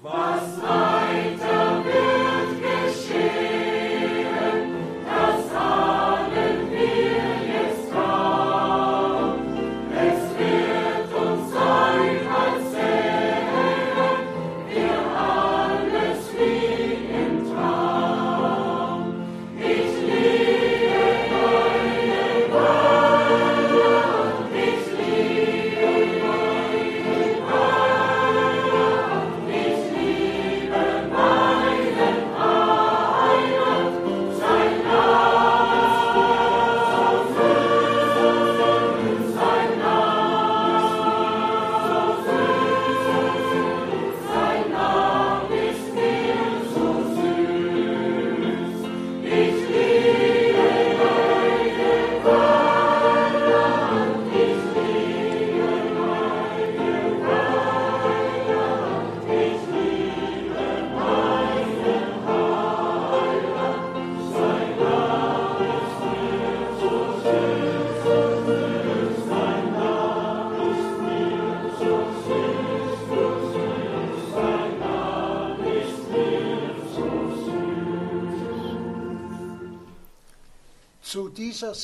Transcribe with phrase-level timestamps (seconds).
[0.00, 0.77] Was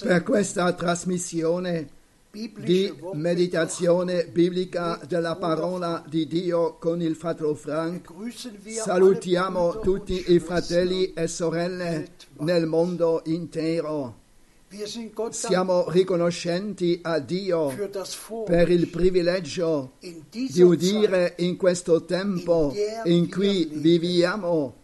[0.03, 1.89] per questa trasmissione
[2.31, 8.11] di meditazione biblica della parola di Dio con il fratello Frank.
[8.67, 14.23] Salutiamo tutti i fratelli e sorelle nel mondo intero.
[15.31, 17.73] Siamo riconoscenti a Dio
[18.45, 24.75] per il privilegio di udire in questo tempo in cui viviamo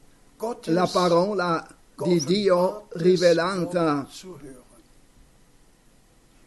[0.67, 1.67] la parola
[2.05, 4.09] di Dio rivelata.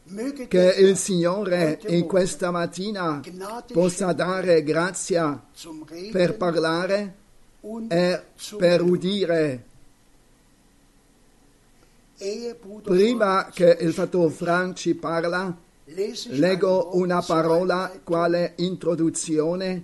[0.06, 3.22] Che il Signore in questa mattina
[3.72, 5.42] possa dare grazia
[6.12, 7.16] per parlare
[7.88, 8.22] e
[8.58, 9.64] per udire.
[12.84, 15.56] Prima che il fratello Frank ci parla,
[15.86, 19.84] leggo una parola quale introduzione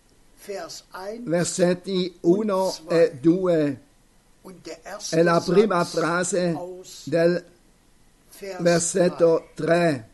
[1.25, 3.79] versetti 1 e 2.
[4.45, 6.57] und der erste È la prima frase
[7.05, 7.45] del
[8.29, 9.65] Vers versetto 3.
[9.67, 10.09] 3.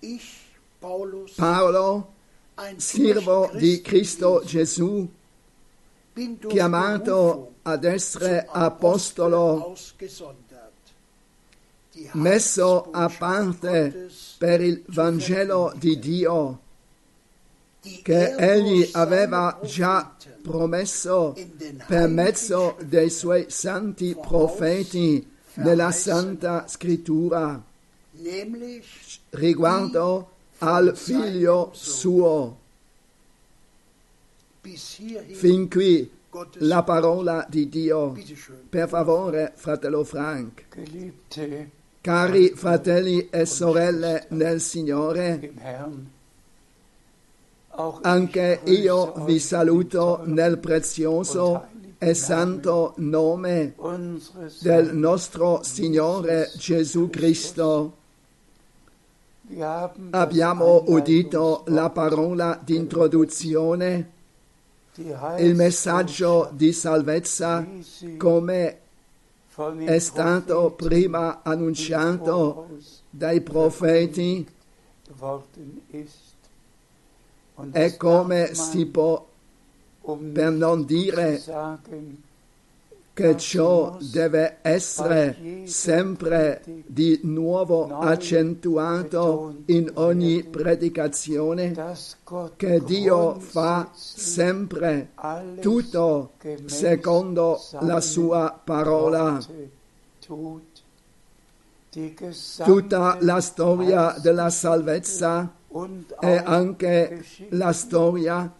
[0.00, 0.44] Ich,
[0.80, 2.12] Paulus, Paolo,
[2.54, 5.08] durch di Cristo Gesù,
[6.48, 9.74] chiamato ad essere apostolo,
[12.12, 16.60] messo a parte per il Vangelo di Dio,
[18.02, 21.34] che egli aveva già promesso
[21.86, 27.62] per mezzo dei suoi santi profeti nella Santa Scrittura
[29.30, 32.58] riguardo al figlio suo.
[34.62, 36.10] Fin qui
[36.54, 38.16] la parola di Dio.
[38.68, 40.64] Per favore, fratello Frank.
[42.00, 45.52] Cari fratelli e sorelle nel Signore,
[48.02, 51.66] anche io vi saluto nel prezioso
[51.98, 53.74] e santo nome
[54.60, 57.96] del nostro Signore Gesù Cristo.
[60.10, 64.10] Abbiamo udito la parola di introduzione,
[64.94, 67.66] die il messaggio di salvezza
[68.16, 68.78] come
[69.84, 72.68] è stato prima im annunciato
[73.08, 74.46] dai profeti
[77.72, 79.26] e come si può,
[80.32, 81.42] per non dire
[83.16, 91.74] che ciò deve essere sempre di nuovo accentuato in ogni predicazione,
[92.56, 95.12] che Dio fa sempre
[95.60, 96.32] tutto
[96.66, 99.40] secondo la sua parola.
[102.64, 105.50] Tutta la storia della salvezza
[106.20, 108.52] e anche la storia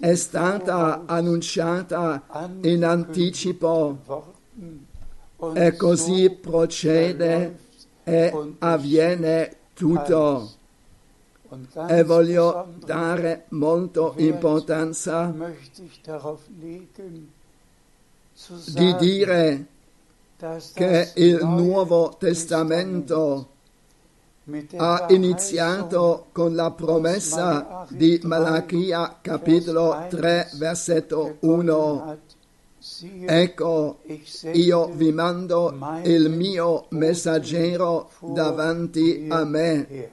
[0.00, 2.22] è stata annunciata
[2.62, 4.34] in anticipo.
[5.52, 7.58] e così procede
[8.02, 10.50] e avviene tutto.
[11.88, 15.32] E voglio dare molto importanza
[18.66, 19.66] di dire
[20.74, 23.48] che il Nuovo Testamento
[24.76, 32.18] ha iniziato con la promessa di Malachia capitolo 3 versetto 1.
[33.26, 33.98] Ecco,
[34.52, 40.10] io vi mando il mio messaggero davanti a me.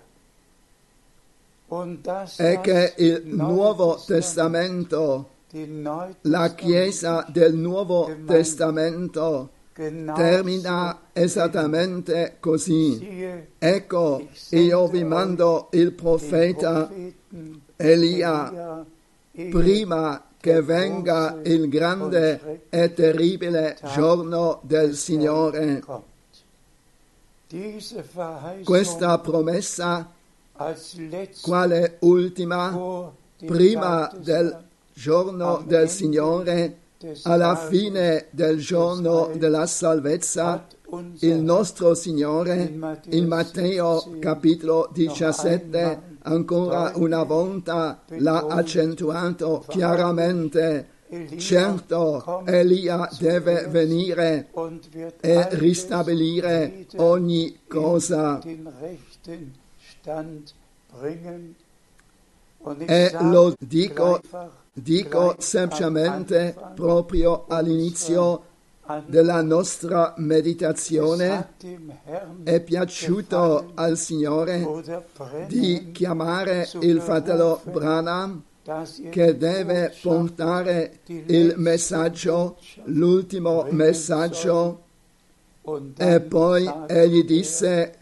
[2.38, 5.30] E che il Nuovo Testamento,
[6.22, 13.44] la Chiesa del Nuovo Testamento, termina esattamente così.
[13.58, 16.90] Ecco, io vi mando il profeta
[17.76, 18.86] Elia
[19.34, 25.84] prima che venga il grande e terribile giorno del Signore.
[28.64, 30.10] Questa promessa,
[31.42, 33.12] quale ultima,
[33.46, 34.58] prima del
[34.94, 36.78] giorno del Signore,
[37.24, 40.68] alla fine del giorno della salvezza,
[41.20, 42.74] il nostro Signore
[43.10, 50.94] in Matteo capitolo 17 ancora una volta l'ha accentuato chiaramente.
[51.38, 54.50] Certo, Elia deve venire
[55.22, 58.42] e ristabilire ogni cosa.
[62.78, 64.20] E lo dico,
[64.78, 68.44] dico semplicemente proprio all'inizio
[69.06, 71.54] della nostra meditazione
[72.44, 74.68] è piaciuto al Signore
[75.48, 78.44] di chiamare il fratello Branham
[79.10, 84.82] che deve portare il messaggio, l'ultimo messaggio,
[85.98, 87.98] e poi egli disse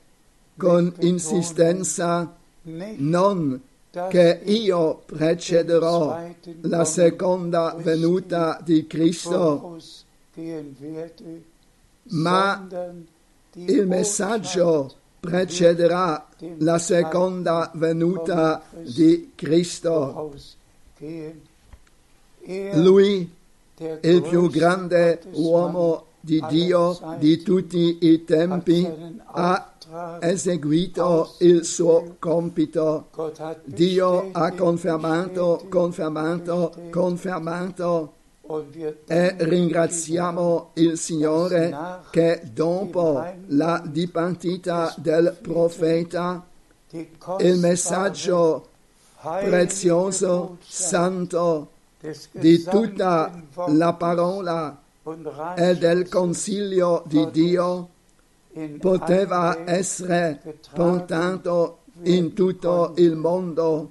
[0.58, 3.62] con insistenza, non
[4.10, 6.20] che io precederò
[6.62, 9.78] la seconda venuta di Cristo,
[12.06, 12.68] ma
[13.54, 20.34] il messaggio precederà la seconda venuta di Cristo.
[22.74, 23.32] Lui,
[23.78, 28.90] il più grande uomo di Dio di tutti i tempi,
[29.26, 29.74] ha
[30.22, 33.10] eseguito il suo compito.
[33.66, 38.14] Dio ha confermato, confermato, confermato.
[39.06, 41.76] E ringraziamo il Signore
[42.10, 46.46] che dopo la dipartita del profeta
[47.40, 48.70] il messaggio
[49.20, 51.72] prezioso, santo
[52.32, 54.83] di tutta la parola
[55.56, 57.90] e del consiglio di Dio
[58.80, 60.40] poteva essere
[60.74, 63.90] portato in tutto il mondo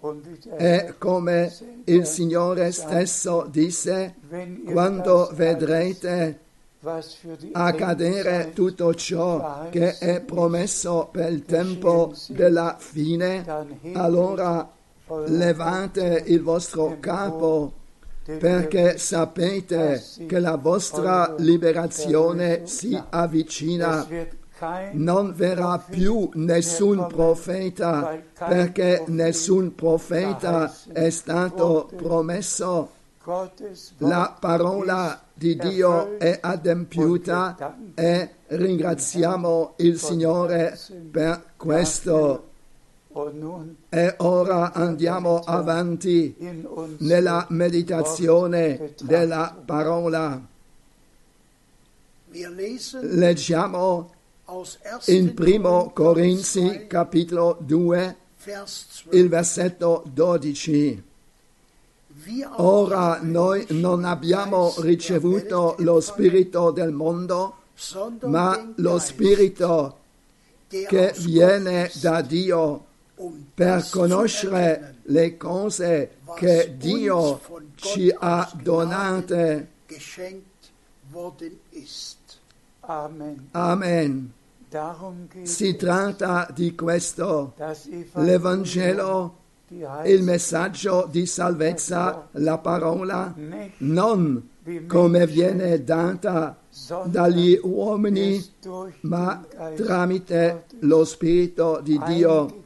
[0.56, 1.54] e come
[1.84, 4.14] il Signore stesso disse,
[4.64, 6.40] quando vedrete
[7.52, 13.44] accadere tutto ciò che è promesso per il tempo della fine,
[13.92, 14.68] allora
[15.26, 17.80] levate il vostro capo
[18.24, 24.06] perché sapete che la vostra liberazione si avvicina.
[24.08, 32.90] wird kein Non verrà più nessun profeta perché nessun profeta è stato promesso.
[33.98, 40.78] La parola di Dio è adempiuta e ringraziamo il Signore
[41.10, 42.50] per questo.
[43.90, 46.34] E ora andiamo avanti
[46.98, 50.40] nella meditazione della parola.
[53.00, 54.10] Leggiamo
[54.46, 55.18] aus 1.
[55.18, 59.22] in primo Corinzi 2, capitolo 2 Vers 12.
[59.22, 61.02] il versetto 12.
[62.24, 67.56] Wie auch Ora noi non abbiamo ricevuto lo spirito del mondo,
[68.22, 69.98] ma lo spirito
[70.68, 72.86] che viene da Dio
[73.54, 77.40] per conoscere le cose che Dio
[77.74, 79.68] ci ha donate.
[82.80, 83.48] Amen.
[83.52, 84.32] Amen.
[85.42, 87.54] Si tratta di questo.
[88.14, 89.36] L'Evangelo,
[90.04, 93.34] il messaggio di salvezza, la parola,
[93.78, 94.50] non
[94.86, 96.56] come viene data
[97.06, 98.42] dagli uomini,
[99.02, 102.62] ma tramite lo Spirito di Dio,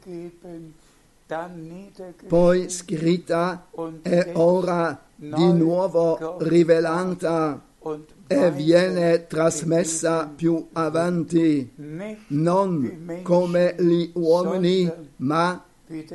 [2.29, 3.67] poi scritta
[4.03, 7.63] e ora di nuovo rivelata
[8.27, 11.73] e viene trasmessa più avanti,
[12.29, 15.65] non come gli uomini, ma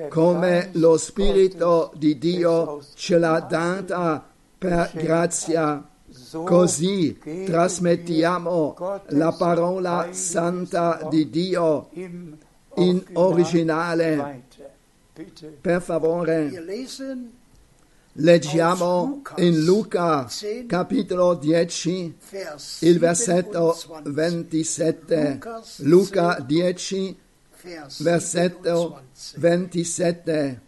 [0.09, 4.30] come lo Spirito di Dio ce l'ha data
[4.61, 5.83] per grazia.
[6.31, 8.75] Così trasmettiamo
[9.07, 12.35] la parola santa di Dio in
[13.13, 14.43] Original originale.
[15.61, 16.51] Per favore,
[18.13, 20.27] leggiamo in Luca
[20.67, 25.39] capitolo 10 Vers il versetto 27.
[25.39, 25.83] 27.
[25.85, 27.19] Luca 10
[27.63, 29.01] Vers versetto
[29.37, 29.39] 27.
[29.39, 30.61] 27.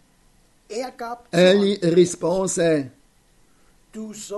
[0.66, 0.94] Er
[1.28, 2.93] Egli rispose,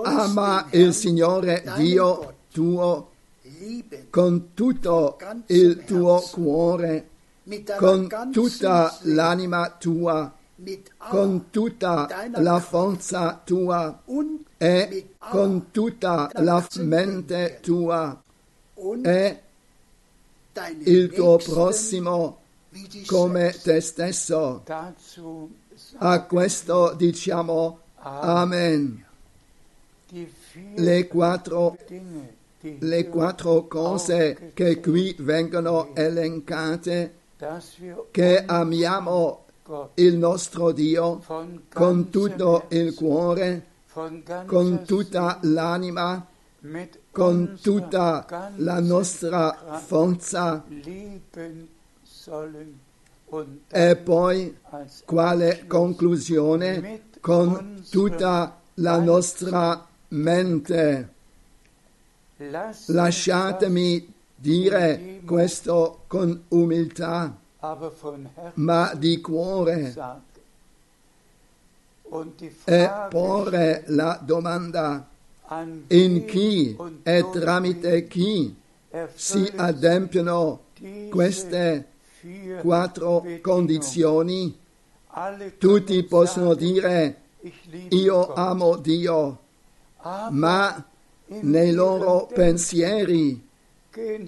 [0.03, 3.11] ama il Signore Dio tuo
[4.09, 7.09] con tutto il tuo cuore,
[7.77, 10.33] con tutta l'anima tua,
[11.09, 14.03] con tutta la forza tua
[14.57, 18.21] e con tutta la mente tua
[19.01, 19.41] e
[20.83, 22.39] il tuo prossimo
[23.05, 24.63] come te stesso.
[25.97, 29.06] A questo diciamo Amen.
[30.75, 31.77] Le quattro,
[32.61, 37.13] le quattro cose che qui vengono elencate,
[38.11, 39.45] che amiamo
[39.95, 41.21] il nostro Dio
[41.73, 43.65] con tutto il cuore,
[44.45, 46.25] con tutta l'anima,
[47.11, 50.63] con tutta la nostra forza.
[53.69, 54.57] E poi
[55.05, 57.01] quale conclusione?
[57.19, 61.13] Con tutta la nostra mente.
[62.87, 67.35] Lasciatemi dire questo con umiltà,
[68.55, 69.95] ma di cuore.
[72.63, 75.09] e porre la domanda
[75.47, 78.55] an in chi e tramite chi
[79.13, 80.61] si adempiono
[81.09, 81.87] queste
[82.61, 84.57] quattro condizioni.
[85.57, 87.21] Tutti possono dire
[87.89, 89.39] io amo Dio,
[90.29, 90.83] ma
[91.27, 93.45] nei loro pensieri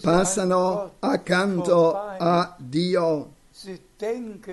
[0.01, 3.33] passano accanto a Dio,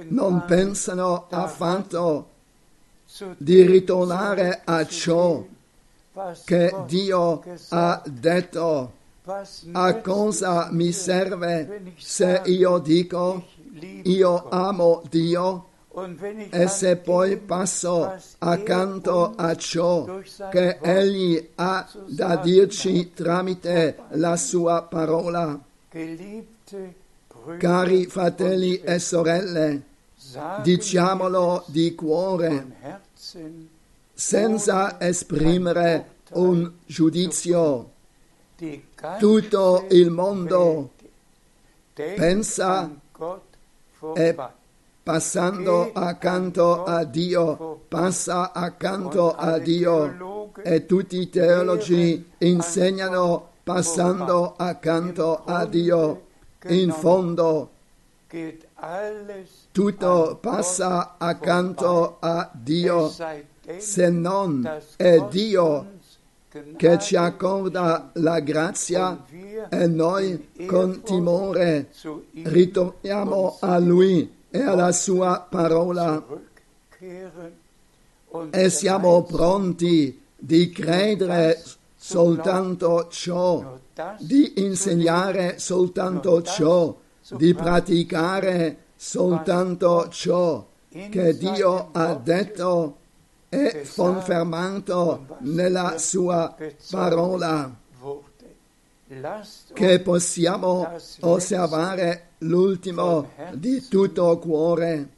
[0.09, 2.29] non an pensano affatto
[3.37, 5.45] di ritornare a ciò
[6.45, 8.93] che Dio ha detto.
[9.73, 13.43] A cosa mi serve se io dico
[14.05, 15.67] io amo Dio
[16.51, 24.83] e se poi passo accanto a ciò che Egli ha da dirci tramite la sua
[24.83, 25.59] parola.
[27.59, 29.83] Cari fratelli e sorelle,
[30.63, 33.01] diciamolo di cuore,
[34.13, 37.93] senza esprimere un giudizio.
[39.19, 40.91] Tutto il mondo
[41.95, 42.91] pensa
[44.15, 44.56] e.
[45.07, 55.45] passando accanto a Dio, passa accanto a Dio e tutti i teologi insegnano passando accanto
[55.45, 56.23] a Dio.
[56.67, 57.71] In fondo
[59.71, 63.09] tutto passa accanto a Dio,
[63.77, 65.87] se non è Dio
[66.77, 69.25] che ci accorda la grazia
[69.69, 71.91] e noi con timore
[72.43, 76.25] ritorniamo a Lui e alla sua parola.
[78.51, 81.63] E siamo pronti di credere
[81.95, 83.79] soltanto ciò,
[84.19, 86.97] di insegnare soltanto ciò,
[87.33, 92.97] di praticare soltanto ciò che Dio ha detto
[93.51, 96.57] e confermato nella sua
[96.91, 97.75] parola,
[99.75, 100.89] che possiamo
[101.21, 105.09] osservare l'ultimo di tutto cuore.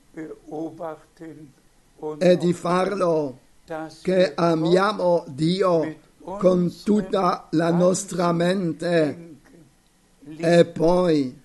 [2.18, 3.38] E di farlo
[4.02, 9.36] che amiamo Dio con tutta la nostra mente.
[10.36, 11.40] E poi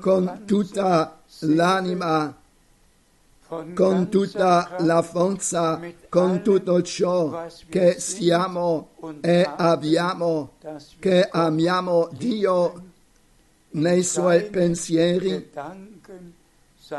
[0.00, 2.36] con tutta l'anima,
[3.74, 10.52] con tutta la forza, con tutto ciò che siamo e abbiamo,
[10.98, 12.90] che amiamo Dio
[13.72, 15.50] nei suoi pensieri,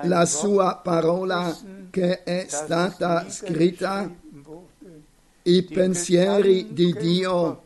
[0.04, 1.56] la sua parola
[1.90, 4.10] che è stata scritta,
[5.44, 7.64] i pensieri di Dio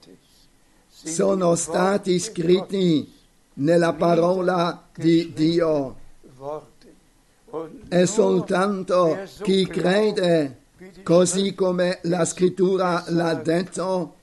[0.90, 3.14] sono stati scritti
[3.56, 5.96] nella parola di Dio.
[7.90, 10.58] e nur soltanto chi crede,
[11.04, 14.16] così come la scrittura l'ha detto,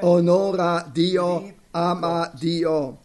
[0.00, 3.00] onora Dio, ama Dio.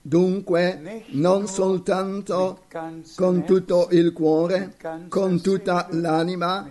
[0.00, 2.60] Dunque, non soltanto
[3.16, 4.76] con tutto il cuore,
[5.08, 6.68] con tutta l'anima,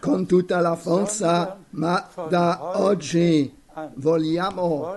[0.00, 3.54] con tutta la forza, ma da oggi
[3.96, 4.96] vogliamo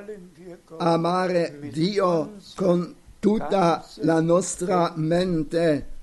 [0.78, 5.98] amare Dio con tutta la nostra mente,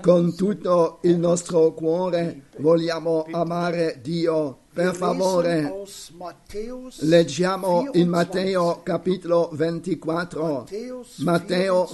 [0.00, 4.58] con tutto il nostro cuore, vogliamo amare Dio.
[4.78, 5.82] Per favore,
[6.98, 8.10] leggiamo in 24.
[8.10, 10.42] Matteo capitolo 24.
[10.42, 11.84] Matthäus Matteo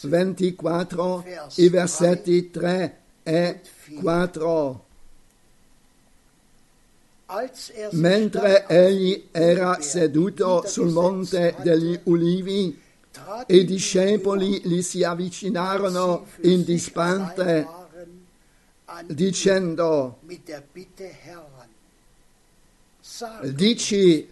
[0.00, 1.24] 24, 24,
[1.56, 3.60] i versetti 3 e
[4.00, 4.84] 4.
[7.26, 12.80] Als er Mentre egli den era seduto sul monte degli ulivi,
[13.48, 17.68] i discepoli gli si avvicinarono in disparte,
[19.08, 20.20] dicendo,
[23.52, 24.28] dici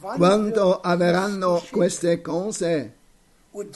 [0.00, 1.60] quando geschehen?
[1.70, 2.92] queste cose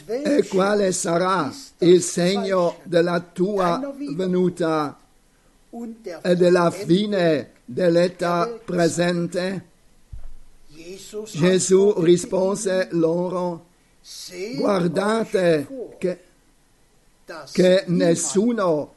[0.06, 4.98] e quale sarà il segno della tua venuta
[6.22, 9.68] e della fine dell'età presente?
[11.32, 13.66] Gesù rispose loro,
[14.00, 15.66] "Seht guardate
[15.98, 16.20] che,
[17.52, 18.94] che nessuno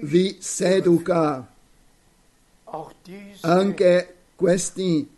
[0.00, 1.53] vi seduca.
[3.40, 5.08] Anche questi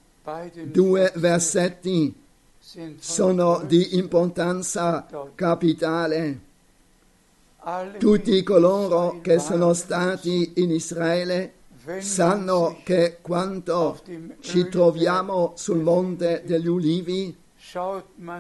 [0.65, 2.15] due Verse versetti
[2.99, 6.41] sono di importanza capitale.
[7.99, 11.53] Tutti coloro che sono stati in Israele
[11.99, 14.01] sanno che quando
[14.41, 17.37] ci troviamo sul monte degli ulivi,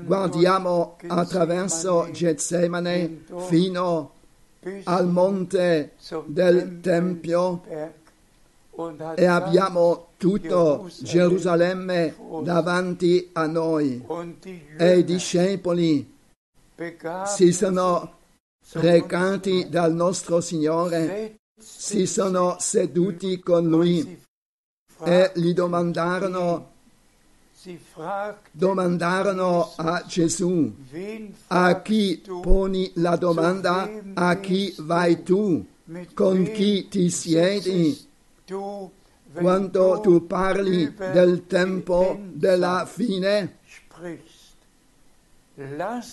[0.05, 4.13] guardiamo attraverso Getsemane fino
[4.85, 5.93] al monte
[6.27, 7.63] del Tempio
[9.15, 14.05] e abbiamo tutto Gerusalemme davanti a noi.
[14.77, 16.15] E i discepoli
[17.27, 18.15] si sono
[18.73, 24.21] recati dal nostro Signore, si sono seduti con lui
[25.03, 26.73] e gli domandarono,
[28.51, 30.75] domandarono a Gesù,
[31.49, 35.65] a chi poni la domanda, a chi vai tu,
[36.12, 38.07] con chi ti siedi,
[39.33, 43.57] quando tu parli del tempo della fine,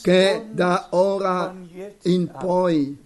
[0.02, 1.56] che da ora
[2.04, 2.98] in poi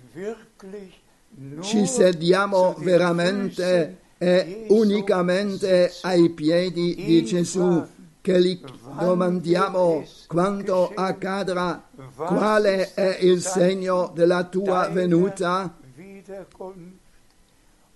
[1.62, 7.86] ci sediamo veramente e unicamente ai piedi di Gesù,
[8.22, 8.60] che gli
[8.98, 11.86] domandiamo quando accadrà,
[12.16, 15.76] quale è il segno della tua venuta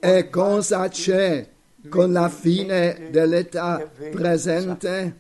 [0.04, 1.48] e cosa c'è
[1.88, 5.20] con la fine dell'età presente.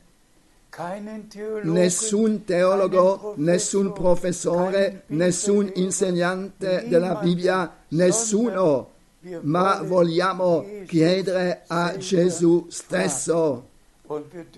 [1.63, 8.89] Nessun teologo, nessun professore, nessun insegnante della Bibbia, nessuno,
[9.41, 13.67] ma vogliamo chiedere a Gesù stesso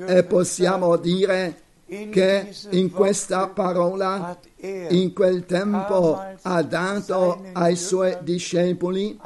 [0.05, 9.19] e possiamo dire che in questa parola, in quel tempo, ha dato ai suoi discepoli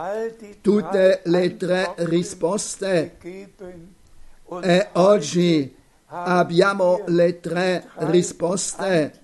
[0.62, 3.18] tutte le tre risposte
[4.62, 5.76] e oggi
[6.08, 9.22] abbiamo le tre risposte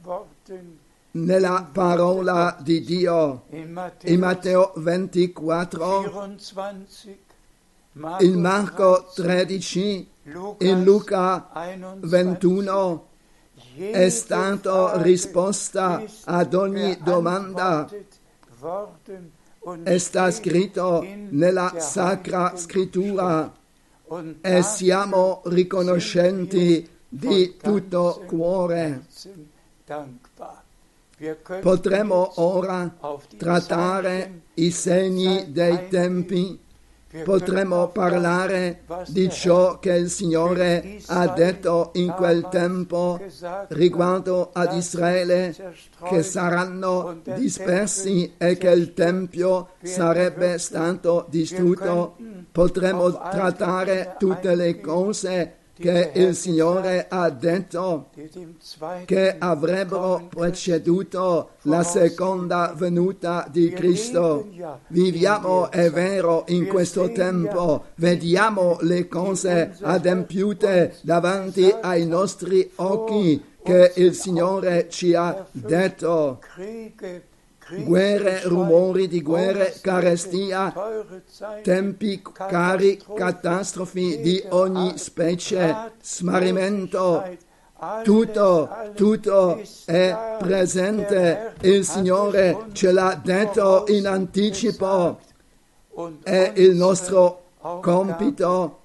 [1.12, 3.44] nella parola di Dio.
[3.50, 13.08] in Matteo 24, 24, in Marco 13, 13, in Luca 21, 21
[13.76, 17.90] è Frage risposta ad ogni domanda.
[19.84, 23.52] È sta scritto nella Sacra Scrittura
[24.42, 29.06] e siamo riconoscenti di tutto cuore.
[31.18, 32.94] Jetzt ora
[33.38, 36.60] trattare i segni dei tempi,
[37.24, 43.20] potremo das, parlare di ciò che il Signore ha detto in quel tempo
[43.70, 45.56] riguardo ad Israele
[46.04, 52.16] che saranno dispersi e che il Tempio sarebbe stato distrutto.
[52.54, 58.10] all trattare tutte le cose che il Signore ha detto
[59.06, 64.48] che avrebbero preceduto la seconda venuta di Cristo.
[64.88, 73.94] Viviamo, è vero, in questo tempo, vediamo le cose adempiute davanti ai nostri occhi che
[73.96, 76.40] il Signore ci ha detto.
[77.82, 80.74] Guerre, rumori di guerre, carestia,
[81.62, 87.24] tempi cari, catastrofi di ogni specie, smarrimento,
[88.04, 91.54] tutto, tutto è presente.
[91.62, 95.20] Il Signore ce l'ha detto in anticipo.
[96.24, 98.80] E il nostro compito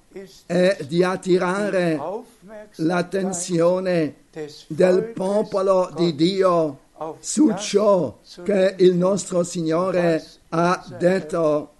[0.45, 1.99] è di attirare
[2.75, 4.15] l'attenzione
[4.67, 6.77] del popolo di Dio
[7.19, 11.73] su ciò che il nostro Signore ha detto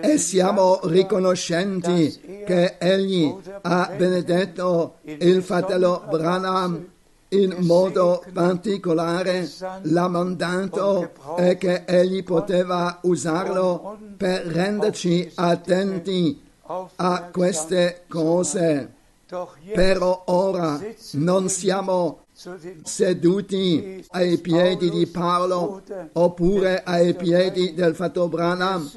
[0.00, 6.94] e siamo riconoscenti che Egli ha benedetto il fratello Branham
[7.30, 9.50] in modo particolare,
[9.82, 16.40] l'ha mandato e che Egli poteva usarlo per renderci attenti
[16.96, 18.92] a queste cose.
[19.74, 20.80] Però ora
[21.12, 22.25] non siamo
[22.82, 28.90] seduti ai piedi di Paolo oppure ai piedi del fratello Branham.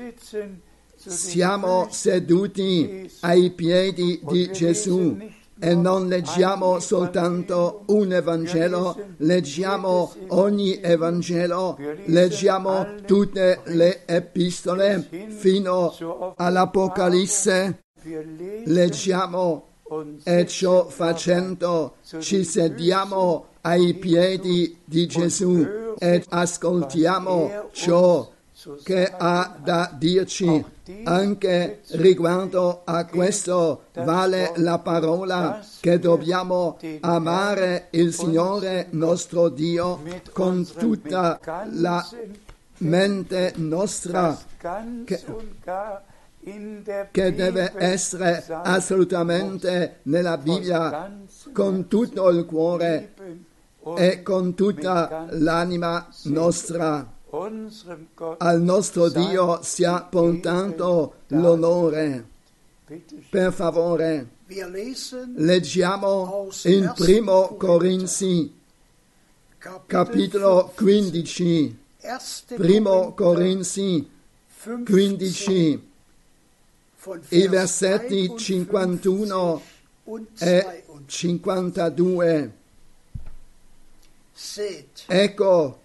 [0.95, 5.17] Siamo seduti ai piedi di Gesù
[5.57, 17.83] e non leggiamo soltanto un Evangelo, leggiamo ogni Evangelo, leggiamo tutte le epistole fino all'Apocalisse,
[18.65, 19.68] leggiamo
[20.23, 28.29] e ciò facendo ci sediamo ai piedi di Gesù e ascoltiamo ciò
[28.83, 30.65] che ha da dirci.
[31.03, 40.01] Anche riguardo a questo vale la parola che dobbiamo amare il Signore nostro Dio
[40.33, 41.39] con tutta
[41.73, 42.03] la
[42.79, 44.35] mente nostra
[45.05, 45.23] che,
[47.11, 51.17] che deve essere assolutamente nella Bibbia
[51.51, 53.13] con tutto il cuore
[53.95, 57.17] e con tutta l'anima nostra.
[58.37, 62.27] Al nostro Dio sia portato l'onore.
[63.29, 64.27] Per favore,
[65.35, 68.51] leggiamo in Primo Corinzi,
[69.85, 71.77] capitolo 15.
[72.01, 72.17] 1.
[72.55, 74.09] Primo Corinzi
[74.63, 75.88] 15, von
[77.29, 79.61] i Vers versetti 51
[80.05, 81.07] und e 52.
[81.07, 82.51] 52.
[84.33, 85.79] Seht, Ecco,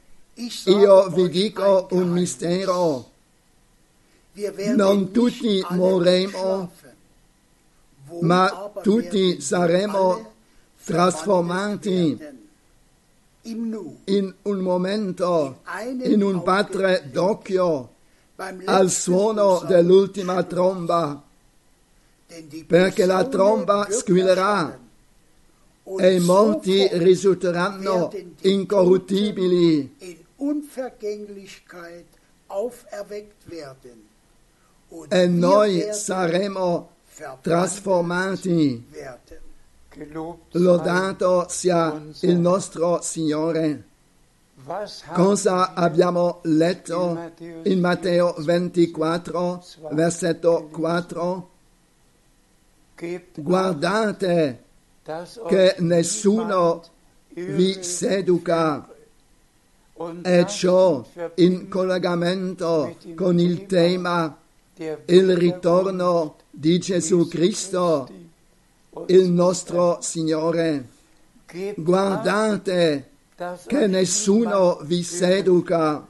[0.64, 3.10] io vi dico un mistero.
[4.74, 5.64] Non tutti.
[5.70, 6.68] Wohl
[8.20, 10.32] ma tutti saremo
[10.84, 12.42] trasformati
[13.42, 15.60] in un momento,
[16.02, 17.93] in un battere d'occhio,
[18.36, 21.22] al suono dell'ultima tromba,
[22.66, 24.80] perché la tromba squillerà
[25.98, 29.96] e i morti risulteranno incorruttibili
[35.08, 36.90] e noi saremo
[37.40, 38.86] trasformati.
[40.50, 43.92] Lodato sia il nostro Signore.
[45.12, 47.32] Cosa abbiamo letto
[47.64, 51.50] in Matteo 24, versetto 4?
[52.96, 54.62] Gebt Guardate
[55.46, 56.82] che nessuno
[57.34, 58.88] vi seduca
[60.22, 64.38] e ciò in collegamento con il tema
[65.04, 68.08] il ritorno di Gesù Cristo,
[69.08, 70.88] il nostro Signore.
[71.76, 73.10] Guardate
[73.66, 76.06] che nessuno vi seduca,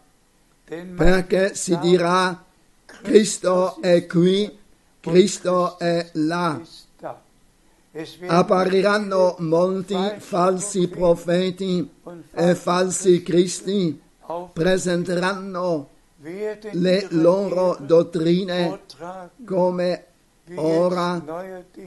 [0.65, 2.45] perché si dirà
[2.85, 4.59] Cristo è qui,
[5.01, 6.61] Cristo è là.
[8.27, 11.89] Appariranno molti falsi profeti
[12.33, 14.01] e falsi cristi,
[14.53, 15.91] presenteranno
[16.73, 18.81] le loro dottrine
[19.45, 20.07] come
[20.57, 21.25] ora,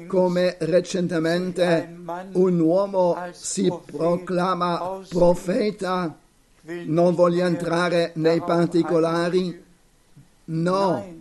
[0.08, 1.96] come recentemente
[2.34, 6.18] un uomo si proclama profeta.
[6.64, 9.64] Non voglio entrare nei particolari.
[10.46, 11.16] No,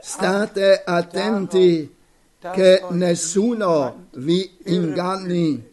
[0.00, 1.94] state attenti
[2.38, 5.68] che nessuno vi inganni.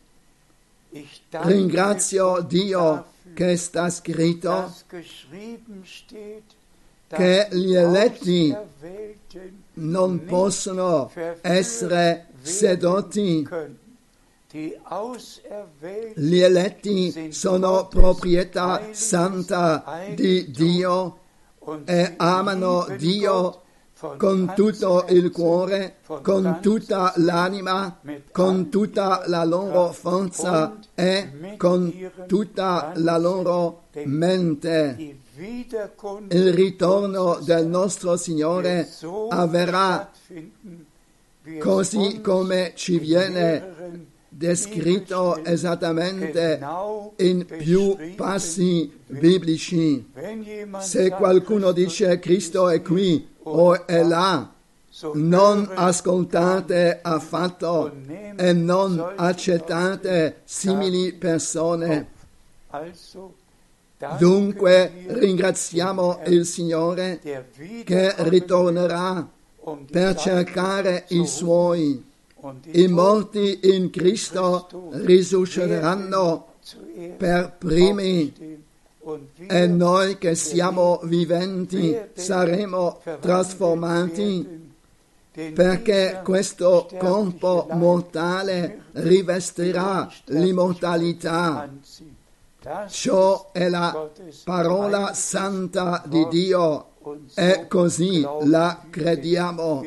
[1.29, 4.73] Ringrazio Dio che sta scritto
[7.07, 8.55] che gli eletti
[9.77, 11.11] non possono
[11.41, 13.47] essere sedotti.
[16.15, 19.83] Gli eletti sono proprietà santa
[20.15, 21.19] di Dio
[21.85, 23.61] e amano Dio
[24.17, 27.99] con tutto il cuore, con tutta l'anima,
[28.31, 35.17] con tutta la loro forza e con tutta la loro mente.
[35.39, 38.89] Il ritorno del nostro Signore
[39.29, 40.11] avverrà
[41.59, 46.59] così come ci viene descritto esattamente
[47.17, 50.11] in più passi biblici.
[50.79, 54.51] Se qualcuno dice Cristo è qui o è là,
[55.13, 57.91] non ascoltate affatto
[58.35, 62.07] e non accettate simili persone.
[64.19, 67.19] Dunque ringraziamo il Signore
[67.83, 69.27] che ritornerà
[69.89, 72.05] per cercare i suoi.
[72.71, 76.53] I morti in Cristo risusciteranno
[77.17, 78.65] per primi.
[79.47, 84.65] E noi che siamo viventi saremo trasformati
[85.53, 91.69] perché questo corpo mortale rivestirà l'immortalità.
[92.89, 94.09] Ciò è la
[94.43, 96.95] parola santa di Dio
[97.33, 99.85] e così la crediamo.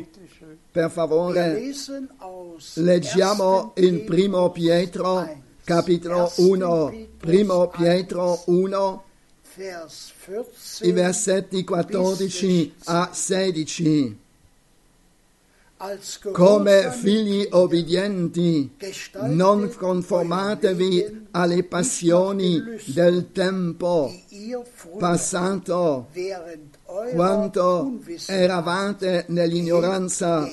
[0.71, 1.61] Per favore,
[2.75, 3.87] leggiamo 1.
[3.87, 5.29] in Primo Pietro,
[5.65, 9.05] capitolo 1, Primo Pietro 1,
[9.57, 10.13] Vers
[10.81, 10.93] i 14.
[10.93, 14.19] versetti 14 a 16.
[16.33, 18.71] Come figli obbedienti,
[19.23, 24.13] non conformatevi alle passioni del tempo
[24.99, 26.09] passato,
[26.85, 30.47] Unwissenheit eravate nell'ignoranza,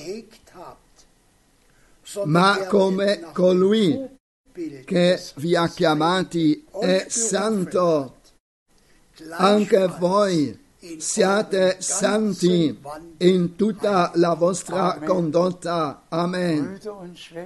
[2.24, 4.16] ma come colui
[4.86, 8.14] che vi ha chiamati è santo,
[9.32, 10.66] anche voi
[10.98, 12.78] siate santi
[13.18, 16.02] in tutta la vostra condotta.
[16.08, 16.78] Amen.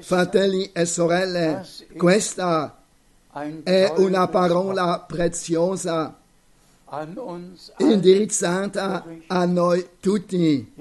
[0.01, 1.67] Fratelli e sorelle,
[1.97, 2.77] questa
[3.63, 6.15] è una parola preziosa,
[7.79, 10.75] indirizzata a noi tutti.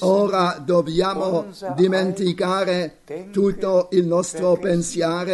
[0.00, 2.98] Ora dobbiamo dimenticare
[3.30, 5.30] tutto il nostro pensiero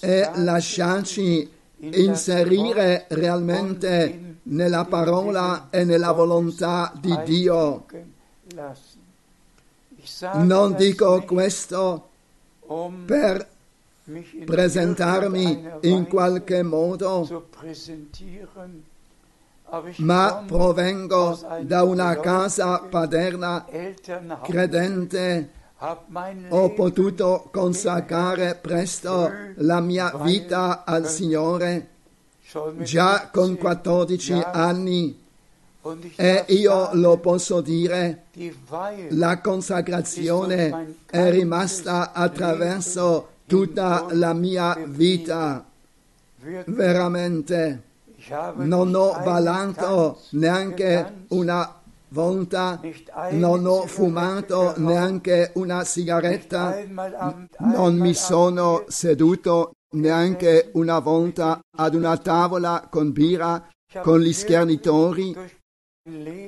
[0.00, 7.86] e lasciarci inserire realmente nella parola e nella volontà di Dio.
[10.34, 12.08] Non dico questo
[13.04, 13.48] per
[14.44, 17.48] presentarmi in qualche modo,
[19.98, 23.64] ma provengo da una casa paterna
[24.42, 25.50] credente.
[26.50, 31.91] Ho potuto consacrare presto la mia vita al Signore
[32.82, 35.20] già con 15 14 Jahren anni
[36.14, 38.26] e darf io lo posso dire,
[39.10, 45.64] la consacrazione è rimasta attraverso tutta la mia vita.
[46.66, 47.82] Veramente
[48.56, 52.80] non ho ballato neanche una volta,
[53.30, 56.76] non ho fumato neanche una sigaretta,
[57.58, 63.68] non mi sono seduto neanche una volta ad una tavola con birra,
[64.02, 65.60] con gli schernitori.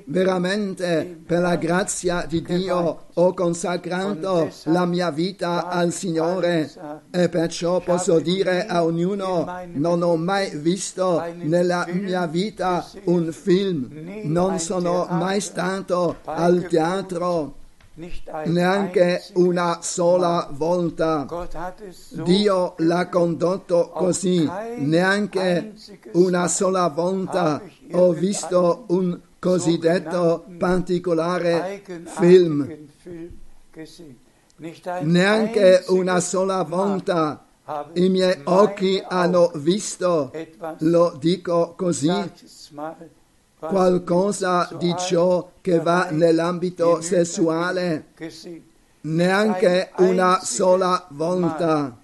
[0.07, 6.69] Veramente, per la grazia di Dio, ho consacrato la mia vita al Signore
[7.13, 14.23] e perciò posso dire a ognuno, non ho mai visto nella mia vita un film,
[14.25, 17.63] non sono mai stato al teatro
[18.47, 21.27] neanche una sola volta.
[22.11, 25.75] Dio l'ha condotto così, neanche
[26.13, 32.89] una sola volta ho visto un cosiddetto particolare film,
[35.03, 37.45] neanche una sola volta
[37.95, 40.33] i miei occhi hanno visto,
[40.79, 42.11] lo dico così,
[43.69, 48.07] qualcosa di ciò che va nell'ambito sessuale,
[49.03, 51.97] neanche una sola volta.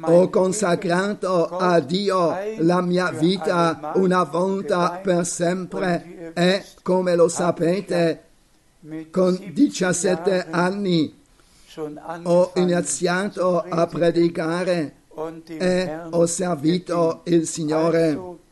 [0.00, 8.22] Ho consacrato a Dio la mia vita una volta per sempre e, come lo sapete,
[9.10, 11.16] con 17 17 Jahren anni
[12.22, 14.94] ho iniziato a predicare
[15.46, 18.46] e ho servito il Signore.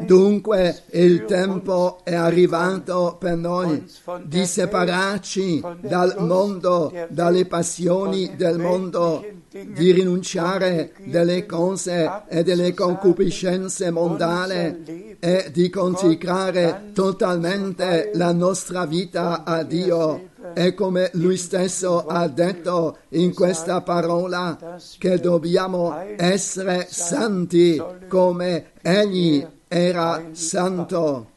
[0.00, 3.84] Dunque il tempo è arrivato per noi
[4.24, 13.90] di separarci dal mondo, dalle passioni del mondo, di rinunciare delle cose e delle concupiscenze
[13.90, 20.30] mondane e di consacrare totalmente la nostra vita a Dio.
[20.54, 24.58] E come lui stesso ha detto in questa parola
[24.98, 31.30] che dobbiamo essere santi come egli era santo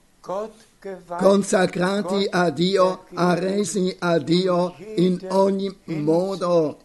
[1.18, 6.80] consacrati a Dio, arresi a Dio in ogni modo.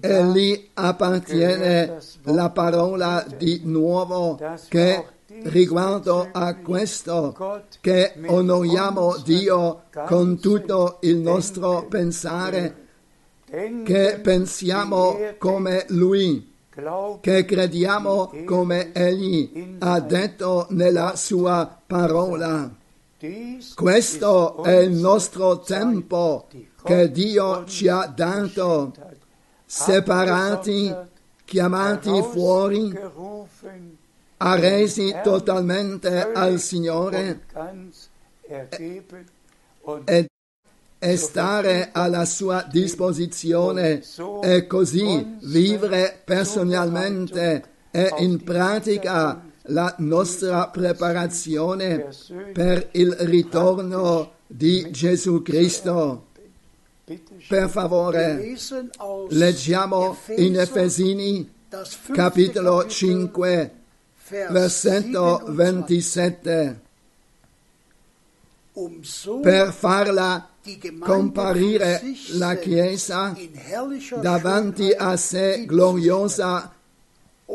[0.00, 4.38] E lì appartiene la parola di nuovo
[4.68, 5.04] che
[5.44, 12.86] riguardo a questo che onoriamo Dio con tutto il nostro pensare,
[13.84, 16.52] che pensiamo come Lui,
[17.20, 22.72] che crediamo come Egli ha detto nella sua parola.
[23.74, 26.46] Questo è il nostro tempo
[26.82, 28.94] che Dio ci ha dato,
[29.66, 30.94] separati,
[31.44, 32.98] chiamati fuori,
[34.42, 37.40] arresi totalmente al Signore
[40.04, 40.26] e,
[40.98, 44.02] e stare alla sua disposizione
[44.42, 52.08] e così vivere personalmente e in pratica la nostra preparazione
[52.52, 56.28] per il ritorno di Gesù Cristo.
[57.48, 58.56] Per favore,
[59.30, 61.58] leggiamo in Efesini
[62.12, 63.79] capitolo Kapitel, 5, Vers
[64.30, 66.40] versetto 27.
[66.42, 66.88] 27,
[68.72, 69.00] Um
[69.42, 70.48] per farla
[71.00, 72.00] comparire
[72.34, 73.36] la Chiesa
[74.20, 76.72] davanti a sé gloriosa,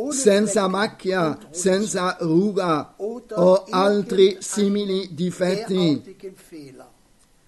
[0.10, 6.18] senza macchia, senza ruga o altri simili difetti,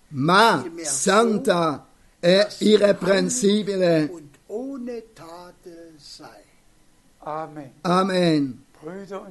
[0.09, 1.87] ma santa
[2.19, 4.11] e irreprensibile.
[7.81, 8.66] Amen.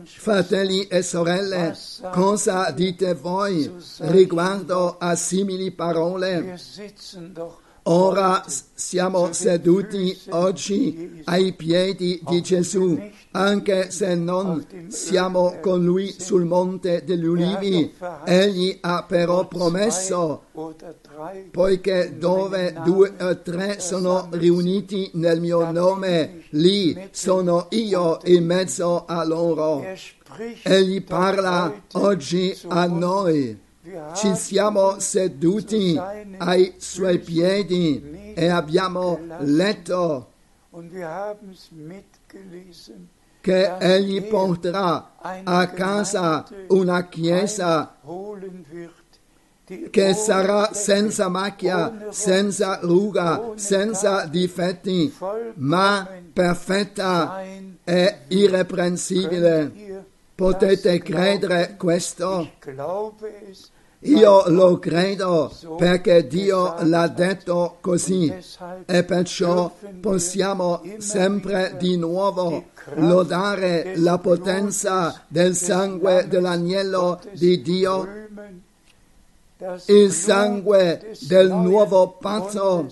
[0.04, 1.74] Fratelli e sorelle,
[2.12, 6.58] cosa dite voi riguardo a simili parole?
[7.88, 16.46] Ora siamo seduti oggi ai piedi di Gesù, anche se non siamo con lui sul
[16.46, 17.94] monte degli ulivi.
[18.24, 20.46] Egli ha però promesso,
[21.52, 29.04] poiché dove due o tre sono riuniti nel mio nome, lì sono io in mezzo
[29.06, 29.84] a loro.
[30.64, 33.62] Egli parla oggi a noi.
[34.14, 35.96] Ci siamo seduti
[36.38, 40.32] ai suoi piedi e abbiamo letto
[43.40, 47.94] che egli porterà a casa una chiesa
[49.90, 55.14] che sarà senza macchia, senza ruga, senza difetti,
[55.54, 57.40] ma perfetta
[57.84, 60.04] e irreprensibile.
[60.34, 62.50] Potete credere questo?
[64.00, 68.32] Io lo credo perché Dio l'ha detto così.
[68.84, 78.08] E perciò possiamo sempre di nuovo lodare la potenza del sangue dell'agnello di Dio,
[79.86, 82.88] il sangue del nuovo patto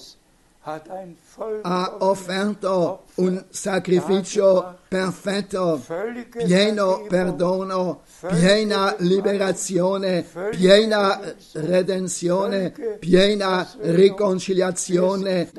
[0.64, 5.84] ha offerto un sacrificio perfetto,
[6.30, 11.20] pieno perdono, piena liberazione, piena
[11.52, 15.50] redenzione, piena riconciliazione.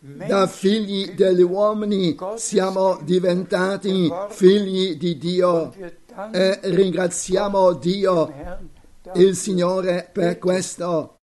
[0.00, 5.74] Da figli degli uomini siamo diventati figli di Dio.
[6.30, 8.32] E ringraziamo Dio,
[9.14, 11.17] il Signore, per questo.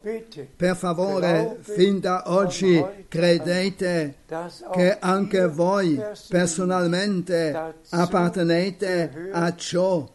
[0.00, 4.18] Per favore, fin da oggi credete
[4.70, 10.08] che anche voi personalmente appartenete a ciò.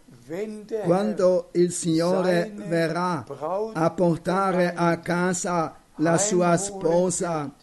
[0.86, 3.26] Quando il Signore verrà
[3.74, 7.54] a portare a casa la sua sposa,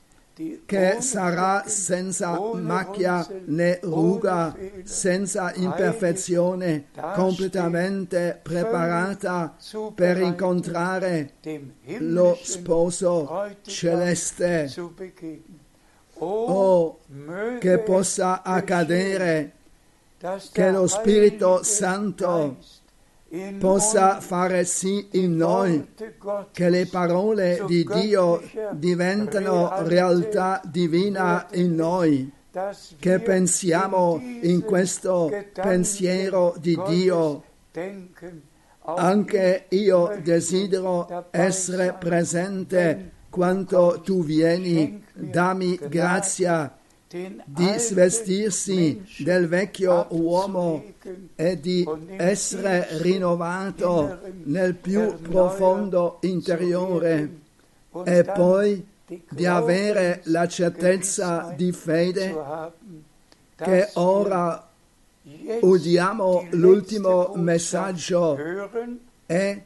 [0.64, 9.56] che sarà senza macchia né ruga, senza imperfezione, completamente preparata
[9.94, 11.34] per incontrare
[11.98, 14.72] lo sposo celeste.
[16.22, 16.98] Oh,
[17.58, 19.52] che possa accadere
[20.52, 22.58] che lo Spirito Santo
[23.58, 25.86] possa fare sì in noi
[26.50, 32.32] che le parole di Dio diventano realtà divina in noi,
[32.98, 37.44] che pensiamo in questo pensiero di Dio.
[38.82, 46.79] Anche io desidero essere presente quando tu vieni, dammi grazia
[47.12, 50.84] di svestirsi del vecchio uomo
[51.34, 51.84] e di
[52.16, 57.38] essere rinnovato nel più profondo interiore
[58.04, 58.86] e poi
[59.28, 62.32] di avere la certezza di fede
[63.56, 64.68] che ora
[65.62, 68.38] udiamo l'ultimo messaggio
[69.26, 69.64] e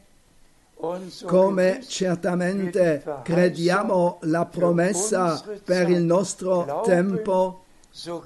[1.25, 7.63] come certamente crediamo la promessa per il nostro tempo,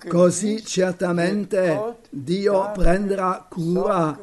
[0.07, 4.17] così certamente Dio prenderà cura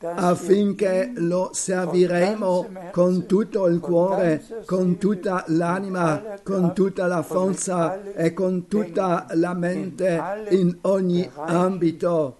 [0.00, 8.32] affinché lo serviremo con tutto il cuore, con tutta l'anima, con tutta la forza e
[8.32, 12.38] con tutta la mente in ogni ambito.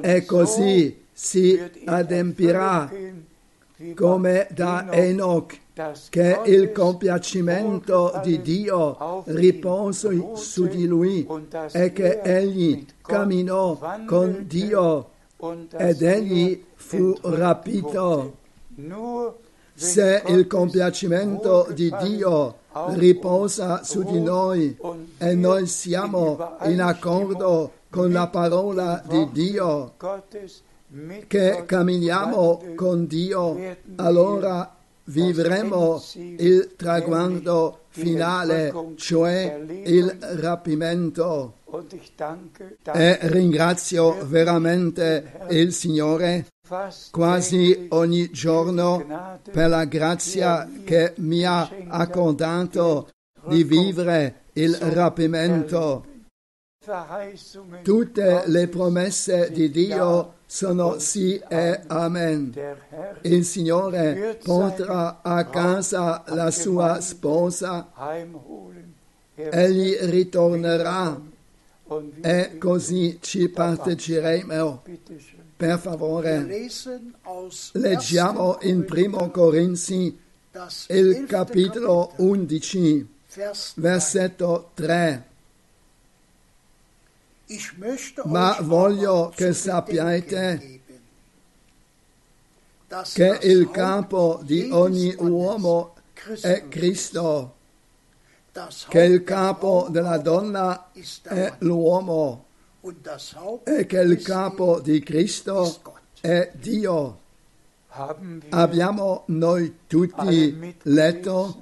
[0.00, 2.88] E così si adempirà
[3.96, 5.58] come da Enoch
[6.10, 11.26] che il compiacimento di Dio riposi su di lui
[11.72, 15.10] e che egli camminò con Dio
[15.76, 18.36] ed egli fu rapito.
[19.74, 22.58] Se il compiacimento di Dio
[22.90, 24.76] riposa su di noi
[25.18, 29.94] e noi siamo in accordo con la parola di Dio,
[31.26, 34.74] che camminiamo con Dio, allora
[35.04, 41.54] vivremo il traguardo finale, cioè il rapimento.
[42.92, 46.46] E ringrazio veramente il Signore
[47.10, 53.10] quasi ogni giorno per la grazia che mi ha accordato
[53.46, 56.07] di vivere il rapimento.
[57.82, 62.54] Tutte le promesse di Dio sono sì e amen.
[63.22, 67.92] Il Signore porterà a casa la sua sposa,
[69.34, 71.20] egli ritornerà
[72.22, 74.82] e così ci parteciperemo.
[75.56, 76.68] Per favore,
[77.72, 80.16] leggiamo in Primo Corinzi
[80.50, 83.82] das il capitolo Kapitel, 11, Vers 3.
[83.82, 85.27] versetto 3.
[88.24, 90.80] Ma voglio che sappiate
[93.14, 95.94] che il capo di ogni uomo
[96.42, 97.54] è Cristo,
[98.88, 100.90] che il capo della donna
[101.22, 102.44] è l'uomo.
[103.64, 105.82] E che il capo di ist Cristo
[106.20, 107.18] è Dio.
[108.50, 111.60] Abbiamo noi tutti letto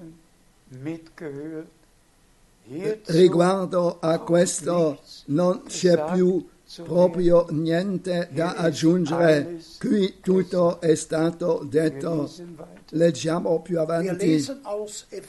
[3.07, 6.45] riguardo a questo non c'è più
[6.83, 9.61] proprio niente da aggiungere.
[9.79, 12.31] Qui tutto è stato detto.
[12.91, 14.45] Leggiamo più avanti.